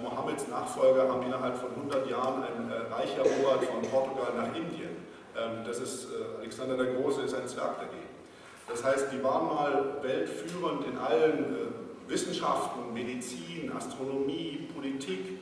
[0.01, 4.96] Mohammeds Nachfolger haben innerhalb von 100 Jahren ein äh, Reich erobert von Portugal nach Indien.
[5.37, 8.09] Ähm, das ist, äh, Alexander der Große ist ein Zwerg dagegen.
[8.67, 15.39] Das heißt, die waren mal weltführend in allen äh, Wissenschaften, Medizin, Astronomie, Politik.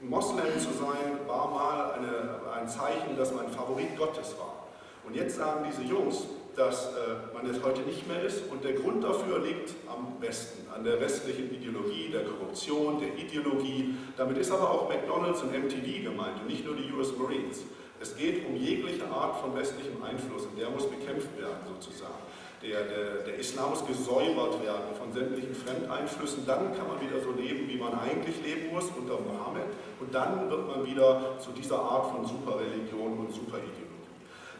[0.00, 4.66] Moslem zu sein, war mal eine, ein Zeichen, dass man Favorit Gottes war.
[5.06, 6.24] Und jetzt sagen diese Jungs,
[6.56, 8.42] dass äh, man es heute nicht mehr ist.
[8.50, 13.94] Und der Grund dafür liegt am Westen, an der westlichen Ideologie, der Korruption, der Ideologie.
[14.16, 17.64] Damit ist aber auch McDonalds und MTV gemeint und nicht nur die US Marines.
[18.04, 22.20] Es geht um jegliche Art von westlichem Einfluss und der muss bekämpft werden sozusagen.
[22.60, 26.44] Der, der, der, Islam muss gesäubert werden von sämtlichen Fremdeinflüssen.
[26.44, 29.72] Dann kann man wieder so leben, wie man eigentlich leben muss unter Mohammed.
[30.00, 33.80] Und dann wird man wieder zu dieser Art von Superreligion und Superideologie.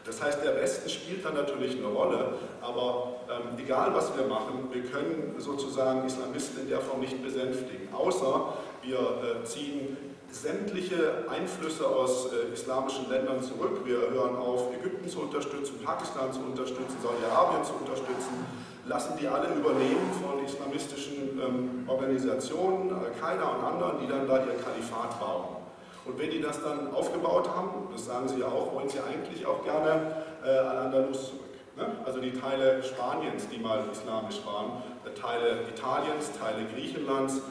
[0.03, 4.69] Das heißt, der Westen spielt dann natürlich eine Rolle, aber ähm, egal was wir machen,
[4.71, 11.87] wir können sozusagen Islamisten in der Form nicht besänftigen, außer wir äh, ziehen sämtliche Einflüsse
[11.87, 13.81] aus äh, islamischen Ländern zurück.
[13.85, 18.45] Wir hören auf, Ägypten zu unterstützen, Pakistan zu unterstützen, Saudi-Arabien zu unterstützen,
[18.85, 24.59] lassen die alle übernehmen von islamistischen ähm, Organisationen, Al-Qaida und anderen, die dann da ihr
[24.59, 25.55] Kalifat bauen.
[26.05, 29.45] Und wenn die das dann aufgebaut haben, das sagen sie ja auch, wollen sie eigentlich
[29.45, 31.41] auch gerne äh, an Andalus zurück.
[31.77, 31.87] Ne?
[32.05, 37.41] Also die Teile Spaniens, die mal islamisch waren, äh, Teile Italiens, Teile Griechenlands,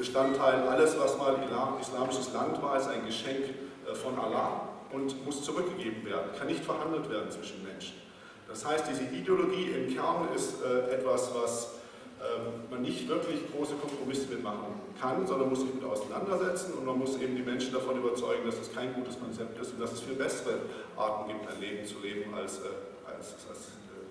[0.00, 1.36] Bestandteil, alles was mal
[1.78, 3.44] islamisches Land war, ist ein Geschenk
[3.86, 8.00] äh, von Allah und muss zurückgegeben werden, kann nicht verhandelt werden zwischen Menschen.
[8.48, 11.74] Das heißt, diese Ideologie im Kern ist äh, etwas, was
[12.18, 16.98] ähm, man nicht wirklich große Kompromisse mitmachen kann, sondern muss sich mit auseinandersetzen und man
[16.98, 20.00] muss eben die Menschen davon überzeugen, dass es kein gutes Konzept ist und dass es
[20.00, 20.60] viel bessere
[20.96, 22.72] Arten gibt, ein Leben zu leben, als, äh,
[23.06, 23.68] als, als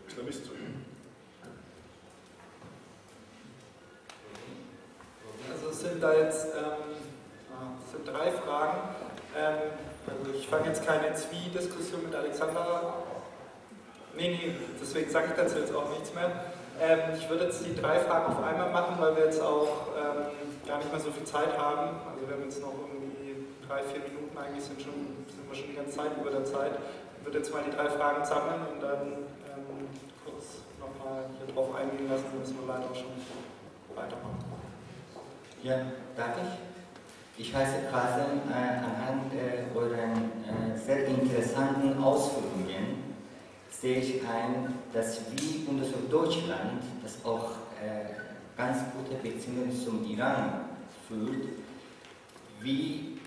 [0.08, 0.86] Islamist zu leben.
[5.52, 6.96] Also es sind da jetzt ähm,
[7.52, 8.78] ah, sind drei Fragen.
[9.38, 9.72] Ähm,
[10.08, 12.94] also ich fange jetzt keine Zwie-Diskussion mit Alexander.
[14.16, 16.32] Nee, nee, deswegen sage ich dazu jetzt auch nichts mehr.
[16.82, 20.32] Ähm, ich würde jetzt die drei Fragen auf einmal machen, weil wir jetzt auch ähm,
[20.68, 22.00] gar nicht mehr so viel Zeit haben.
[22.08, 25.70] Also wir haben jetzt noch irgendwie drei, vier Minuten eigentlich, sind, schon, sind wir schon
[25.70, 26.72] die ganze Zeit über der Zeit.
[27.20, 29.92] Ich würde jetzt mal die drei Fragen sammeln und dann ähm,
[30.24, 33.12] kurz nochmal hier drauf eingehen lassen, dann müssen wir leider auch schon
[33.96, 34.59] weitermachen.
[35.62, 35.76] Ja,
[36.16, 37.46] darf ich?
[37.48, 43.04] Ich heiße Kasem, äh, anhand äh, euren äh, sehr interessanten Ausführungen
[43.70, 47.52] sehe ich ein, dass wie Bundesrepublik Deutschland, das auch
[47.82, 48.16] äh,
[48.56, 50.66] ganz gute Beziehungen zum Iran
[51.08, 51.50] führt,
[52.62, 53.18] wie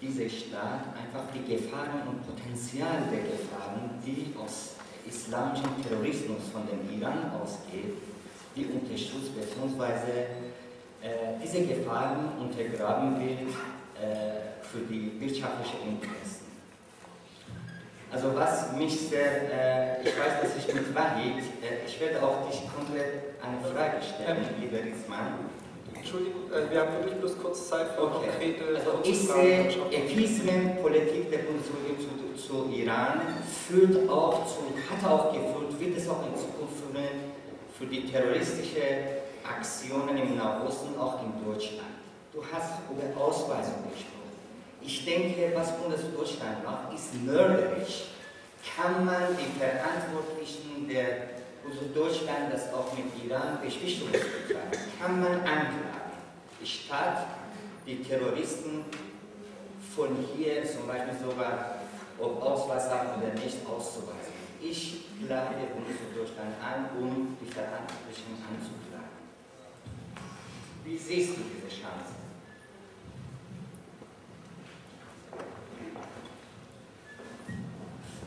[0.00, 4.76] dieser Staat einfach die Gefahren und Potenzial der Gefahren, die aus
[5.06, 7.94] islamischem Terrorismus von dem Iran ausgeht,
[8.56, 10.26] die unterstützt bzw
[11.04, 13.40] äh, diese Gefahren untergraben wird
[14.00, 16.46] äh, für die wirtschaftlichen Interessen.
[18.10, 22.48] Also was mich sehr, äh, ich weiß, dass ich mit Wahid, äh, ich werde auch
[22.48, 25.50] dich konkret eine Frage stellen, lieber Riesmann.
[25.94, 28.28] Entschuldigung, wir haben wirklich bloß kurz Zeit für okay.
[28.28, 33.20] konkrete also Ich sehe, Appeasement-Politik der Bundesrepublik zu, zu, Iran
[33.68, 37.32] führt auch zu, hat auch geführt, wird es auch in Zukunft führen,
[37.76, 41.94] für die terroristische Aktionen im Nahosten, auch in Deutschland.
[42.32, 44.14] Du hast über Ausweisung gesprochen.
[44.80, 48.06] Ich denke, was Bundesdeutschland macht, ist mörderisch.
[48.76, 51.34] Kann man die Verantwortlichen der
[51.94, 54.70] Deutschland, das auch mit Iran Beschwichtigungsverfahren,
[55.00, 56.12] kann man anklagen,
[56.62, 57.26] statt
[57.86, 58.84] die Terroristen
[59.94, 61.76] von hier zum Beispiel sogar,
[62.18, 64.34] ob Ausweis haben oder nicht, auszuweisen.
[64.60, 68.83] Ich klage Bundesdeutschland an, um die Verantwortlichen anzuklagen.
[70.84, 72.12] Wie siehst du diese Chance?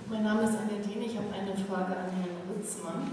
[0.09, 3.11] Mein Name ist Annette ich habe eine Frage an Herrn Ritzmann.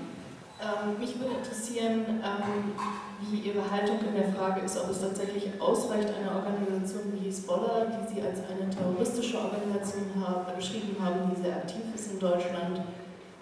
[0.62, 2.72] Ähm, mich würde interessieren, ähm,
[3.20, 7.84] wie Ihre Haltung in der Frage ist, ob es tatsächlich ausreicht, eine Organisation wie Hezbollah,
[7.84, 12.80] die Sie als eine terroristische Organisation haben, beschrieben haben, die sehr aktiv ist in Deutschland,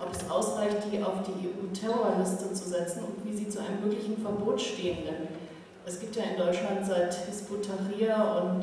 [0.00, 4.20] ob es ausreicht, die auf die EU-Terrorliste zu setzen und wie Sie zu einem möglichen
[4.20, 5.04] Verbot stehen.
[5.06, 5.31] Denn
[5.84, 8.60] es gibt ja in Deutschland seit Hizbut und ähm,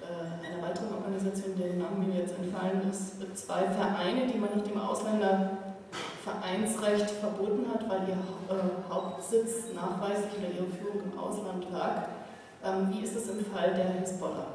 [0.00, 4.64] äh, einer weiteren Organisation, deren Namen mir jetzt entfallen ist, zwei Vereine, die man nach
[4.64, 8.18] dem Ausländervereinsrecht verboten hat, weil ihr äh,
[8.88, 12.04] Hauptsitz nachweislich oder ihre Führung im Ausland lag.
[12.64, 14.46] Ähm, wie ist es im Fall der Hisbollah?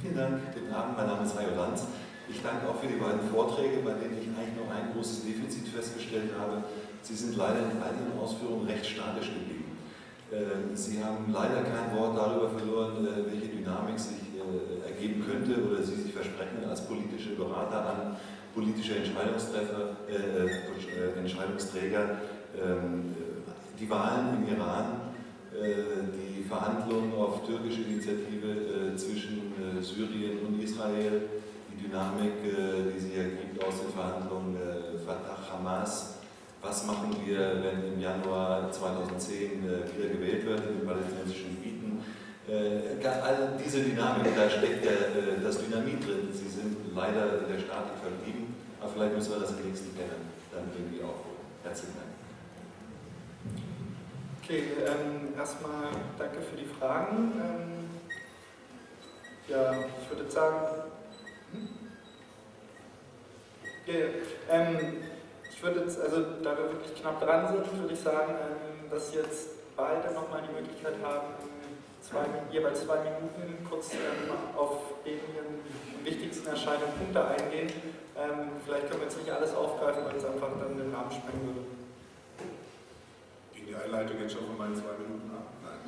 [0.00, 1.86] Vielen Dank, guten Abend, mein Name ist Hajo Lanz.
[2.32, 5.68] Ich danke auch für die beiden Vorträge, bei denen ich eigentlich noch ein großes Defizit
[5.68, 6.64] festgestellt habe.
[7.02, 9.76] Sie sind leider in all Ihren Ausführungen recht statisch geblieben.
[10.32, 15.60] Ähm, Sie haben leider kein Wort darüber verloren, äh, welche Dynamik sich äh, ergeben könnte
[15.60, 18.16] oder Sie sich versprechen als politische Berater an
[18.54, 22.16] politische Entscheidungsträger, äh, äh, Entscheidungsträger
[22.56, 23.14] ähm,
[23.78, 25.12] die Wahlen im Iran,
[25.52, 31.22] äh, die Verhandlungen auf türkische Initiative äh, zwischen äh, Syrien und Israel,
[31.92, 34.56] Dynamik, die sich ergibt aus den Verhandlungen
[35.04, 36.14] Fatah-Hamas.
[36.62, 42.02] Was machen wir, wenn im Januar 2010 wieder gewählt wird in den palästinensischen Gebieten?
[42.48, 44.92] All diese Dynamik, da steckt ja
[45.42, 46.28] das Dynamit drin.
[46.32, 50.16] Sie sind leider in der Statik verblieben, aber vielleicht müssen wir das im nächsten Panel
[50.50, 51.44] dann irgendwie aufholen.
[51.62, 52.08] Herzlichen Dank.
[54.42, 57.32] Okay, ähm, erstmal danke für die Fragen.
[57.36, 57.90] Ähm,
[59.48, 60.91] ja, ich würde sagen?
[63.88, 64.08] Yeah,
[64.50, 65.02] ähm,
[65.50, 69.14] ich würde jetzt, also da wir wirklich knapp dran sind, würde ich sagen, ähm, dass
[69.14, 71.28] jetzt beide nochmal die Möglichkeit haben,
[72.00, 75.20] zwei, jeweils zwei Minuten kurz ähm, auf den
[76.04, 77.72] wichtigsten erscheinenden Punkte eingehen.
[78.18, 81.46] Ähm, vielleicht können wir jetzt nicht alles aufgreifen, weil es einfach dann den Rahmen sprengen
[81.46, 81.72] würde
[83.72, 85.48] die Einleitung jetzt schon von meinen zwei Minuten ab.
[85.64, 85.80] Nein.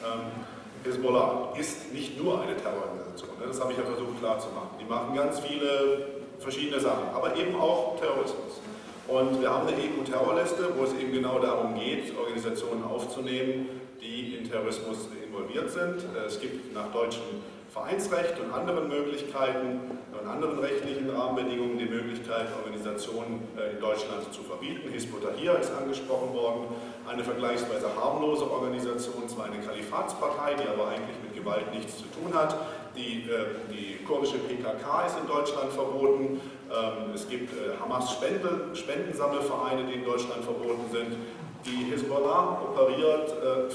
[0.00, 0.44] Ähm,
[0.84, 3.46] Hezbollah ist nicht nur eine Terrororganisation, ne?
[3.48, 4.78] das habe ich ja versucht klarzumachen.
[4.80, 8.60] Die machen ganz viele verschiedene Sachen, aber eben auch Terrorismus.
[9.08, 13.68] Und wir haben eine EU-Terrorliste, wo es eben genau darum geht, Organisationen aufzunehmen,
[14.00, 16.04] die in Terrorismus involviert sind.
[16.26, 19.80] Es gibt nach deutschem Vereinsrecht und anderen Möglichkeiten
[20.12, 24.90] und anderen rechtlichen Rahmenbedingungen die Möglichkeit, Organisationen äh, in Deutschland zu verbieten.
[24.90, 26.66] Hizb hier ist angesprochen worden,
[27.08, 32.34] eine vergleichsweise harmlose Organisation, zwar eine Kalifatspartei, die aber eigentlich mit Gewalt nichts zu tun
[32.34, 32.56] hat.
[32.98, 36.40] Die, äh, die kurdische PKK ist in Deutschland verboten.
[36.68, 41.16] Ähm, es gibt äh, Hamas-Spendensammelvereine, die in Deutschland verboten sind.
[41.64, 43.32] Die Hezbollah operiert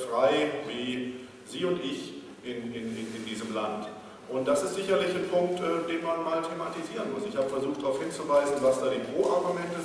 [0.10, 1.16] frei wie
[1.46, 2.14] Sie und ich
[2.44, 3.88] in, in, in diesem Land.
[4.30, 7.24] Und das ist sicherlich ein Punkt, äh, den man mal thematisieren muss.
[7.28, 9.82] Ich habe versucht darauf hinzuweisen, was da die Pro-Argumente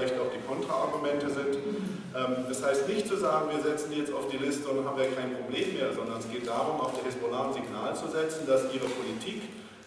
[0.00, 1.60] vielleicht auch die Kontra-Argumente sind.
[2.16, 4.96] Ähm, das heißt nicht zu sagen, wir setzen die jetzt auf die Liste und haben
[4.96, 8.46] wir kein Problem mehr, sondern es geht darum, auf der Hezbollah ein Signal zu setzen,
[8.46, 9.42] dass ihre Politik,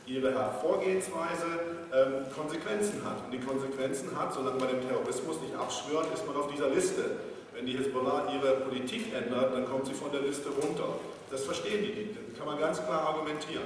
[0.06, 3.26] ihre Vorgehensweise ähm, Konsequenzen hat.
[3.26, 7.34] Und die Konsequenzen hat, solange man dem Terrorismus nicht abschwört, ist man auf dieser Liste.
[7.54, 11.02] Wenn die Hezbollah ihre Politik ändert, dann kommt sie von der Liste runter.
[11.30, 13.66] Das verstehen die, das kann man ganz klar argumentieren.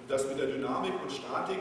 [0.00, 1.58] Und das mit der Dynamik und Statik,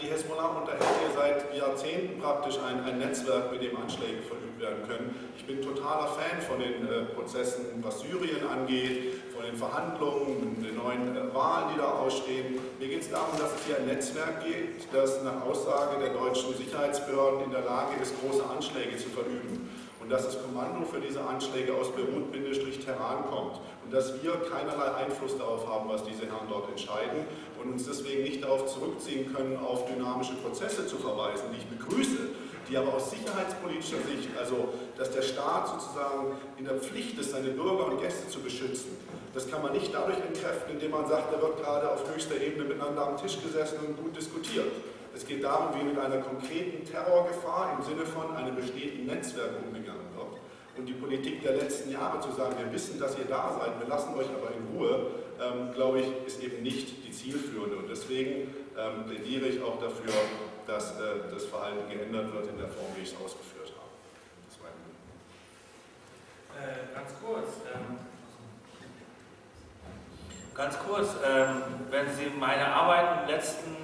[0.00, 4.86] die Hezbollah unterhält hier seit Jahrzehnten praktisch ein, ein, Netzwerk, mit dem Anschläge verübt werden
[4.86, 5.32] können.
[5.36, 10.76] Ich bin totaler Fan von den äh, Prozessen, was Syrien angeht, von den Verhandlungen, den
[10.76, 12.58] neuen äh, Wahlen, die da ausstehen.
[12.78, 16.54] Mir geht es darum, dass es hier ein Netzwerk gibt, das nach Aussage der deutschen
[16.54, 19.70] Sicherheitsbehörden in der Lage ist, große Anschläge zu verüben
[20.00, 25.38] und dass das Kommando für diese Anschläge aus Beirut-Teheran kommt und dass wir keinerlei Einfluss
[25.38, 27.24] darauf haben, was diese Herren dort entscheiden
[27.62, 32.18] und uns deswegen nicht darauf zurückziehen können, auf dynamische Prozesse zu verweisen, die ich begrüße,
[32.68, 37.50] die aber aus sicherheitspolitischer Sicht, also dass der Staat sozusagen in der Pflicht ist, seine
[37.50, 38.96] Bürger und Gäste zu beschützen,
[39.34, 42.64] das kann man nicht dadurch entkräften, indem man sagt, da wird gerade auf höchster Ebene
[42.64, 44.66] miteinander am Tisch gesessen und gut diskutiert.
[45.14, 50.06] Es geht darum, wie mit einer konkreten Terrorgefahr im Sinne von einem bestehenden Netzwerk umgegangen
[50.16, 50.38] wird.
[50.76, 53.88] Und die Politik der letzten Jahre zu sagen, wir wissen, dass ihr da seid, wir
[53.88, 55.06] lassen euch aber in Ruhe,
[55.40, 57.76] ähm, glaube ich, ist eben nicht die zielführende.
[57.76, 60.12] Und deswegen ähm, plädiere ich auch dafür,
[60.66, 63.90] dass äh, das Verhalten geändert wird in der Form, wie ich es ausgeführt habe.
[66.60, 67.48] Äh, ganz kurz.
[67.74, 67.96] Ähm,
[70.54, 73.76] ganz kurz, ähm, wenn Sie meine Arbeit im letzten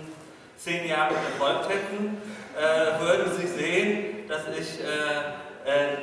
[0.59, 2.21] zehn Jahre verfolgt hätten,
[2.55, 5.97] äh, würden Sie sehen, dass ich äh, äh,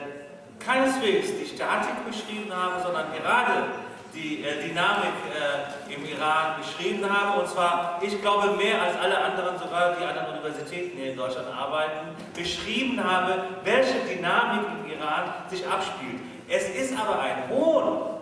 [0.59, 3.65] keineswegs die Statik beschrieben habe, sondern gerade
[4.13, 7.41] die äh, Dynamik äh, im Iran beschrieben habe.
[7.41, 11.47] Und zwar, ich glaube, mehr als alle anderen, sogar die anderen Universitäten hier in Deutschland
[11.49, 16.21] arbeiten, beschrieben habe, welche Dynamik im Iran sich abspielt.
[16.47, 18.13] Es ist aber ein Hohn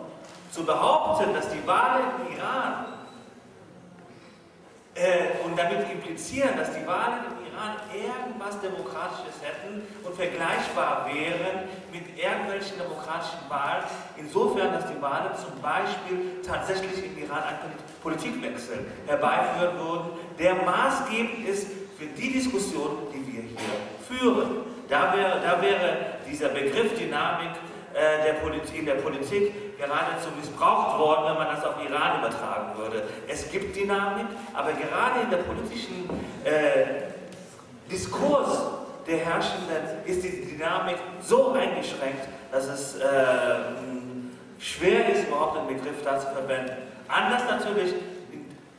[0.52, 2.86] zu behaupten, dass die Wahlen im Iran
[4.96, 11.70] äh, und damit implizieren, dass die Wahlen im Iran irgendwas Demokratisches hätten und vergleichbar wären
[11.92, 13.84] mit irgendwelchen demokratischen Wahlen,
[14.18, 20.10] insofern, dass die Wahlen zum Beispiel tatsächlich im Iran einen Politikwechsel herbeiführen würden,
[20.40, 24.66] der maßgebend ist für die Diskussion, die wir hier führen.
[24.90, 25.98] Da wäre, da wäre
[26.30, 27.52] dieser Begriff Dynamik
[27.94, 32.78] äh, der Politik, in der Politik geradezu missbraucht worden, wenn man das auf Iran übertragen
[32.78, 33.04] würde.
[33.28, 36.10] Es gibt Dynamik, aber gerade in der politischen
[36.44, 37.11] äh,
[37.92, 38.62] Diskurs
[39.08, 43.06] der Herrschenden ist die Dynamik so eingeschränkt, dass es äh,
[44.60, 46.74] schwer ist, überhaupt einen Begriff da zu verwenden.
[47.08, 47.94] Anders natürlich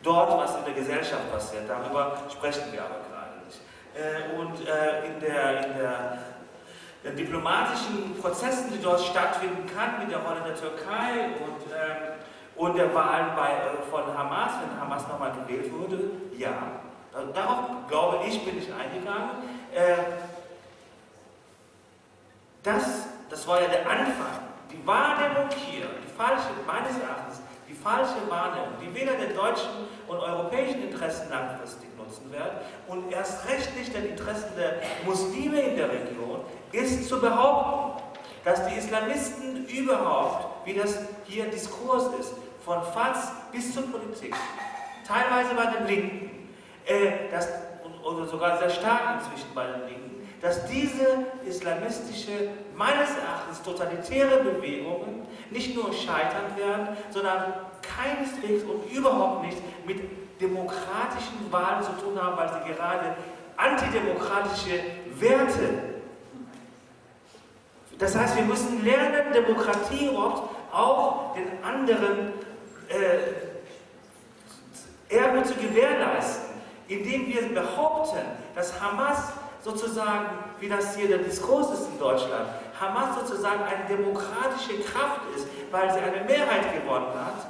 [0.02, 1.64] dort, was in der Gesellschaft passiert.
[1.68, 3.60] Darüber sprechen wir aber gerade nicht.
[3.94, 6.18] Äh, und äh, in der, in der
[7.04, 12.14] den diplomatischen Prozessen, die dort stattfinden kann, mit der Rolle der Türkei und, ähm,
[12.54, 15.98] und der Wahl bei, äh, von Hamas, wenn Hamas nochmal gewählt wurde,
[16.36, 16.81] ja.
[17.34, 19.30] Darauf, glaube ich, bin ich eingegangen.
[19.74, 19.96] Äh,
[22.62, 24.38] das, das war ja der Anfang.
[24.70, 29.68] Die Wahrnehmung hier, die falsche, meines Erachtens, die falsche Wahrnehmung, die weder den deutschen
[30.08, 32.52] und europäischen Interessen langfristig nutzen wird
[32.88, 36.40] und erst recht nicht den Interessen der Muslime in der Region,
[36.72, 38.02] ist zu behaupten,
[38.44, 42.32] dass die Islamisten überhaupt, wie das hier Diskurs ist,
[42.64, 44.34] von FATS bis zur Politik,
[45.06, 46.41] teilweise bei den Linken,
[46.86, 47.48] äh, das,
[48.04, 55.26] oder sogar sehr stark inzwischen bei den Linken, dass diese islamistische, meines Erachtens totalitäre Bewegungen
[55.50, 60.00] nicht nur scheitern werden, sondern keineswegs und überhaupt nicht mit
[60.40, 63.14] demokratischen Wahlen zu tun haben, weil sie gerade
[63.56, 64.80] antidemokratische
[65.14, 65.92] Werte.
[67.98, 72.32] Das heißt, wir müssen lernen, Demokratie überhaupt auch den anderen
[72.88, 73.18] äh,
[75.14, 76.51] Erbe zu gewährleisten,
[76.92, 78.20] indem wir behaupten,
[78.54, 79.32] dass Hamas
[79.62, 80.26] sozusagen,
[80.60, 82.48] wie das hier der Diskurs ist in Deutschland,
[82.80, 87.46] Hamas sozusagen eine demokratische Kraft ist, weil sie eine Mehrheit gewonnen hat.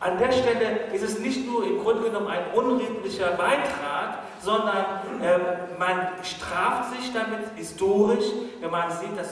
[0.00, 4.84] An der Stelle ist es nicht nur im Grunde genommen ein unredlicher Beitrag, sondern
[5.20, 5.38] äh,
[5.76, 8.26] man straft sich damit historisch,
[8.60, 9.30] wenn man sieht, dass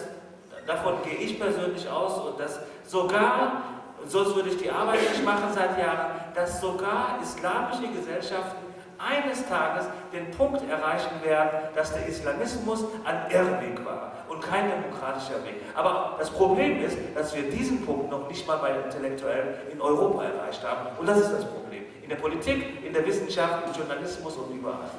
[0.67, 3.63] davon gehe ich persönlich aus und dass sogar,
[4.09, 8.66] sonst würde ich die Arbeit nicht machen seit Jahren, dass sogar islamische Gesellschaften
[8.99, 15.45] eines Tages den Punkt erreichen werden, dass der Islamismus ein Irrweg war und kein demokratischer
[15.45, 15.55] Weg.
[15.75, 20.25] Aber das Problem ist, dass wir diesen Punkt noch nicht mal bei Intellektuellen in Europa
[20.25, 20.89] erreicht haben.
[20.99, 21.85] Und das ist das Problem.
[22.03, 24.91] In der Politik, in der Wissenschaft, im Journalismus und überall.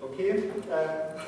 [0.00, 0.30] Okay.
[0.30, 1.20] Äh,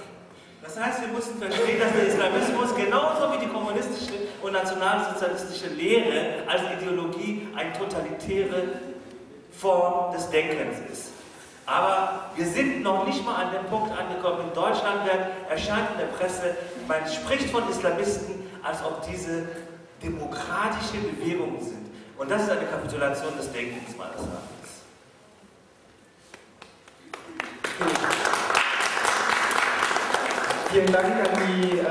[0.63, 4.13] das heißt, wir müssen verstehen, dass der Islamismus genauso wie die kommunistische
[4.43, 8.65] und nationalsozialistische Lehre als Ideologie eine totalitäre
[9.59, 11.13] Form des Denkens ist.
[11.67, 14.49] Aber wir sind noch nicht mal an dem Punkt angekommen.
[14.49, 16.57] In Deutschland wird, erscheint in der Presse,
[16.87, 19.49] man spricht von Islamisten, als ob diese
[20.03, 21.91] demokratische Bewegungen sind.
[22.17, 24.59] Und das ist eine Kapitulation des Denkens meines Erachtens.
[30.71, 31.87] Vielen Dank an die ähm,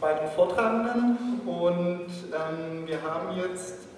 [0.00, 3.89] beiden Vortragenden und ähm, wir haben jetzt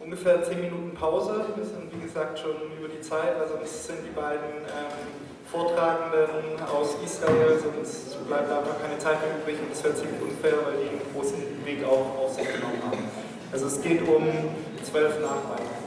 [0.00, 1.44] ungefähr 10 Minuten Pause.
[1.56, 6.60] Wir sind wie gesagt schon über die Zeit, also es sind die beiden ähm, Vortragenden
[6.70, 10.76] aus Israel, sonst bleibt einfach keine Zeit mehr übrig und das wäre ziemlich unfair, weil
[10.82, 13.04] die einen großen Weg auch auf sich genommen haben.
[13.50, 14.28] Also es geht um
[14.84, 15.77] 12 nach.